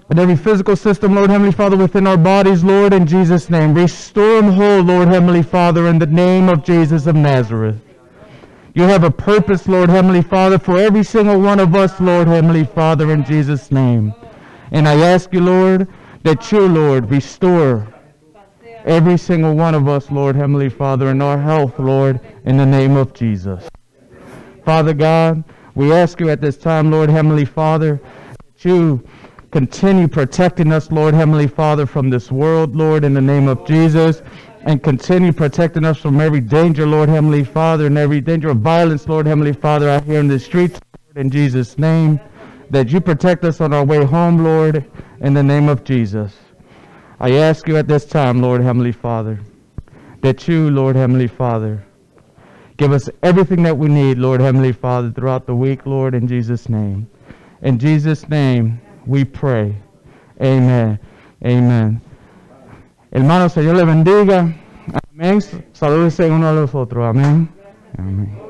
and 0.10 0.18
every 0.18 0.36
physical 0.36 0.76
system, 0.76 1.14
Lord 1.14 1.30
Heavenly 1.30 1.52
Father, 1.52 1.78
within 1.78 2.08
our 2.08 2.18
bodies, 2.18 2.64
Lord, 2.64 2.94
in 2.94 3.06
Jesus' 3.06 3.48
name. 3.50 3.76
Restore 3.76 4.42
them 4.42 4.52
whole, 4.52 4.82
Lord 4.82 5.08
Heavenly 5.08 5.44
Father, 5.44 5.88
in 5.88 6.00
the 6.00 6.08
name 6.08 6.50
of 6.50 6.64
Jesus 6.64 7.06
of 7.06 7.16
Nazareth. 7.16 7.80
You 8.74 8.84
have 8.84 9.04
a 9.04 9.12
purpose, 9.12 9.68
Lord 9.68 9.90
Heavenly 9.90 10.24
Father, 10.24 10.58
for 10.58 10.78
every 10.78 11.04
single 11.04 11.40
one 11.40 11.60
of 11.60 11.76
us, 11.76 12.00
Lord 12.00 12.28
Heavenly 12.28 12.66
Father, 12.66 13.12
in 13.12 13.24
Jesus' 13.24 13.72
name. 13.72 14.14
And 14.72 14.88
I 14.88 14.96
ask 14.96 15.32
you, 15.32 15.42
Lord, 15.42 15.88
that 16.24 16.52
you, 16.52 16.68
Lord, 16.68 17.12
restore 17.12 17.88
every 18.86 19.18
single 19.18 19.54
one 19.54 19.76
of 19.76 19.88
us, 19.88 20.10
Lord 20.10 20.36
Heavenly 20.36 20.70
Father, 20.70 21.10
in 21.10 21.22
our 21.22 21.38
health, 21.38 21.78
Lord, 21.78 22.20
in 22.46 22.58
the 22.58 22.66
name 22.66 22.96
of 22.96 23.14
Jesus. 23.14 23.68
Father 24.66 24.94
God, 24.94 25.44
we 25.80 25.94
ask 25.94 26.20
you 26.20 26.30
at 26.30 26.42
this 26.42 26.58
time, 26.58 26.92
Lord 26.92 27.10
Heavenly 27.10 27.46
Father, 27.46 28.02
that 28.38 28.66
you 28.66 29.02
continue 29.52 30.10
protecting 30.10 30.74
us, 30.74 30.92
Lord 30.92 31.14
Heavenly 31.14 31.48
Father, 31.48 31.86
from 31.86 32.10
this 32.10 32.30
world, 32.30 32.76
Lord, 32.76 33.06
in 33.06 33.14
the 33.14 33.22
name 33.22 33.48
of 33.48 33.66
Jesus, 33.66 34.22
and 34.64 34.84
continue 34.84 35.32
protecting 35.32 35.86
us 35.86 35.98
from 35.98 36.20
every 36.20 36.42
danger, 36.42 36.86
Lord 36.86 37.08
Heavenly 37.08 37.46
Father, 37.46 37.86
and 37.86 37.98
every 37.98 38.20
danger 38.20 38.50
of 38.50 38.58
violence, 38.58 39.08
Lord 39.08 39.26
Heavenly 39.26 39.54
Father, 39.54 39.88
out 39.88 40.04
here 40.04 40.20
in 40.20 40.28
the 40.28 40.38
streets, 40.38 40.82
Lord, 41.06 41.26
in 41.26 41.32
Jesus' 41.32 41.78
name, 41.78 42.20
that 42.72 42.90
you 42.90 43.00
protect 43.00 43.46
us 43.46 43.62
on 43.62 43.72
our 43.72 43.86
way 43.86 44.04
home, 44.04 44.44
Lord, 44.44 44.84
in 45.22 45.34
the 45.34 45.44
name 45.44 45.70
of 45.70 45.86
Jesus. 45.86 46.36
I 47.22 47.36
ask 47.36 47.70
you 47.70 47.78
at 47.78 47.88
this 47.88 48.04
time, 48.04 48.42
Lord 48.42 48.60
Heavenly 48.62 48.92
Father, 48.92 49.40
that 50.24 50.46
you, 50.46 50.72
Lord 50.72 50.98
Heavenly 50.98 51.28
Father, 51.28 51.86
give 52.80 52.94
us 52.94 53.10
everything 53.24 53.62
that 53.64 53.78
we 53.78 53.90
need, 53.90 54.18
Lord 54.18 54.40
Heavenly 54.40 54.72
Father, 54.72 55.12
throughout 55.12 55.46
the 55.46 55.54
week, 55.54 55.86
Lord, 55.86 56.16
in 56.16 56.26
Jesus' 56.28 56.70
name. 56.70 57.10
In 57.62 57.78
Jesus' 57.78 58.28
name, 58.30 58.80
we 59.06 59.26
pray. 59.26 59.76
Amen. 60.42 60.98
Amen. 61.44 62.02
Hermanos, 63.12 63.54
Señor 63.54 63.76
le 63.76 63.84
bendiga. 63.84 64.56
Amén. 65.12 65.42
Salúdense 65.74 66.32
uno 66.32 66.48
a 66.48 66.54
los 66.54 66.74
otros. 66.74 67.06
Amén. 67.06 67.50
Amén. 67.98 68.49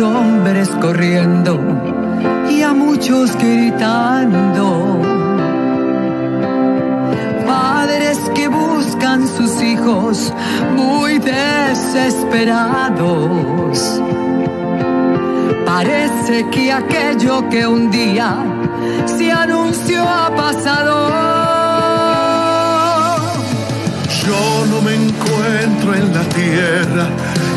Hombres 0.00 0.68
corriendo 0.80 1.58
y 2.50 2.62
a 2.62 2.72
muchos 2.74 3.36
gritando. 3.36 5.00
Padres 7.46 8.18
que 8.34 8.48
buscan 8.48 9.26
sus 9.26 9.62
hijos 9.62 10.34
muy 10.76 11.18
desesperados. 11.18 14.02
Parece 15.64 16.46
que 16.50 16.72
aquello 16.72 17.48
que 17.48 17.66
un 17.66 17.90
día 17.90 18.36
se 19.06 19.32
anunció 19.32 20.02
ha 20.02 20.30
pasado. 20.36 21.06
Yo 24.26 24.66
no 24.66 24.82
me 24.82 24.94
encuentro 24.94 25.94
en 25.94 26.12
la 26.12 26.22
tierra, 26.24 27.08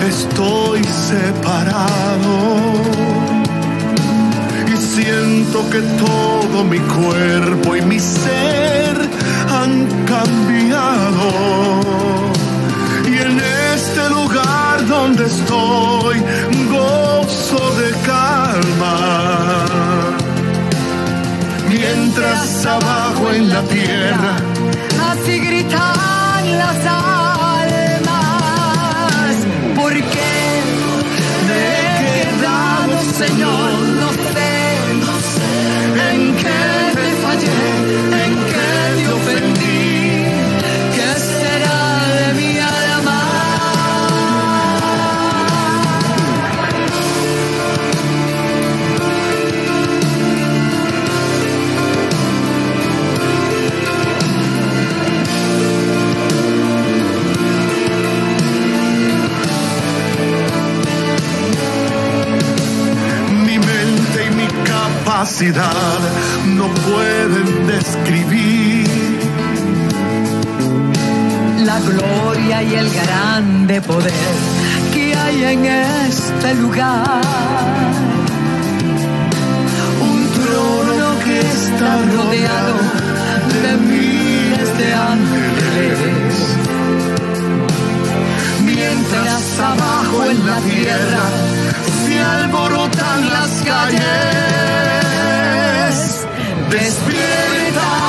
estoy 0.07 0.83
separado. 0.83 2.37
Y 4.71 4.77
siento 4.77 5.69
que 5.69 5.81
todo 5.81 6.63
mi 6.63 6.79
cuerpo 6.79 7.75
y 7.75 7.81
mi 7.81 7.99
ser 7.99 8.97
han 9.49 9.85
cambiado. 10.05 11.29
Y 13.05 13.17
en 13.17 13.39
este 13.73 14.09
lugar 14.09 14.85
donde 14.87 15.25
estoy, 15.25 16.17
gozo 16.71 17.61
de 17.81 17.91
calma. 18.05 18.95
Mientras 21.69 22.65
abajo 22.65 23.31
en 23.31 23.49
la 23.49 23.61
tierra 23.63 24.48
no 65.29 66.67
pueden 66.73 67.67
describir 67.67 68.87
la 71.63 71.79
gloria 71.79 72.63
y 72.63 72.73
el 72.73 72.89
grande 72.89 73.79
poder 73.81 74.33
que 74.91 75.15
hay 75.15 75.43
en 75.43 75.65
este 75.65 76.55
lugar. 76.55 77.21
Un 80.01 80.19
trono 80.31 81.19
que 81.23 81.39
está 81.39 81.91
rodeado 82.15 82.75
de 83.61 83.77
miles 83.77 84.77
de 84.79 84.93
ángeles. 84.95 86.33
Mientras 88.65 89.59
abajo 89.59 90.25
en 90.25 90.45
la 90.47 90.57
tierra 90.61 91.23
se 92.03 92.19
alborotan 92.19 93.29
las 93.29 93.51
calles. 93.61 94.98
Despierta, 96.69 98.08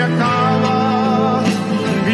Acaba. 0.00 1.42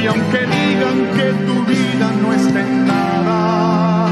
Y 0.01 0.07
aunque 0.07 0.39
digan 0.39 0.99
que 1.17 1.27
tu 1.47 1.65
vida 1.65 2.11
no 2.23 2.33
está 2.33 2.61
en 2.61 2.87
nada, 2.87 4.11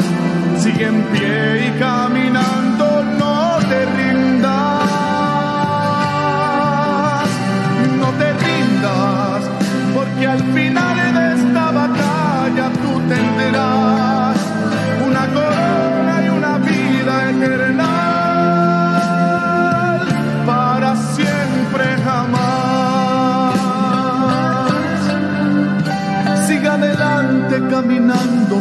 sigue 0.58 0.86
en 0.86 1.02
pie 1.12 1.68
y 1.68 1.78
caminando, 1.78 3.04
no 3.18 3.58
te 3.68 3.86
rindas, 3.96 4.45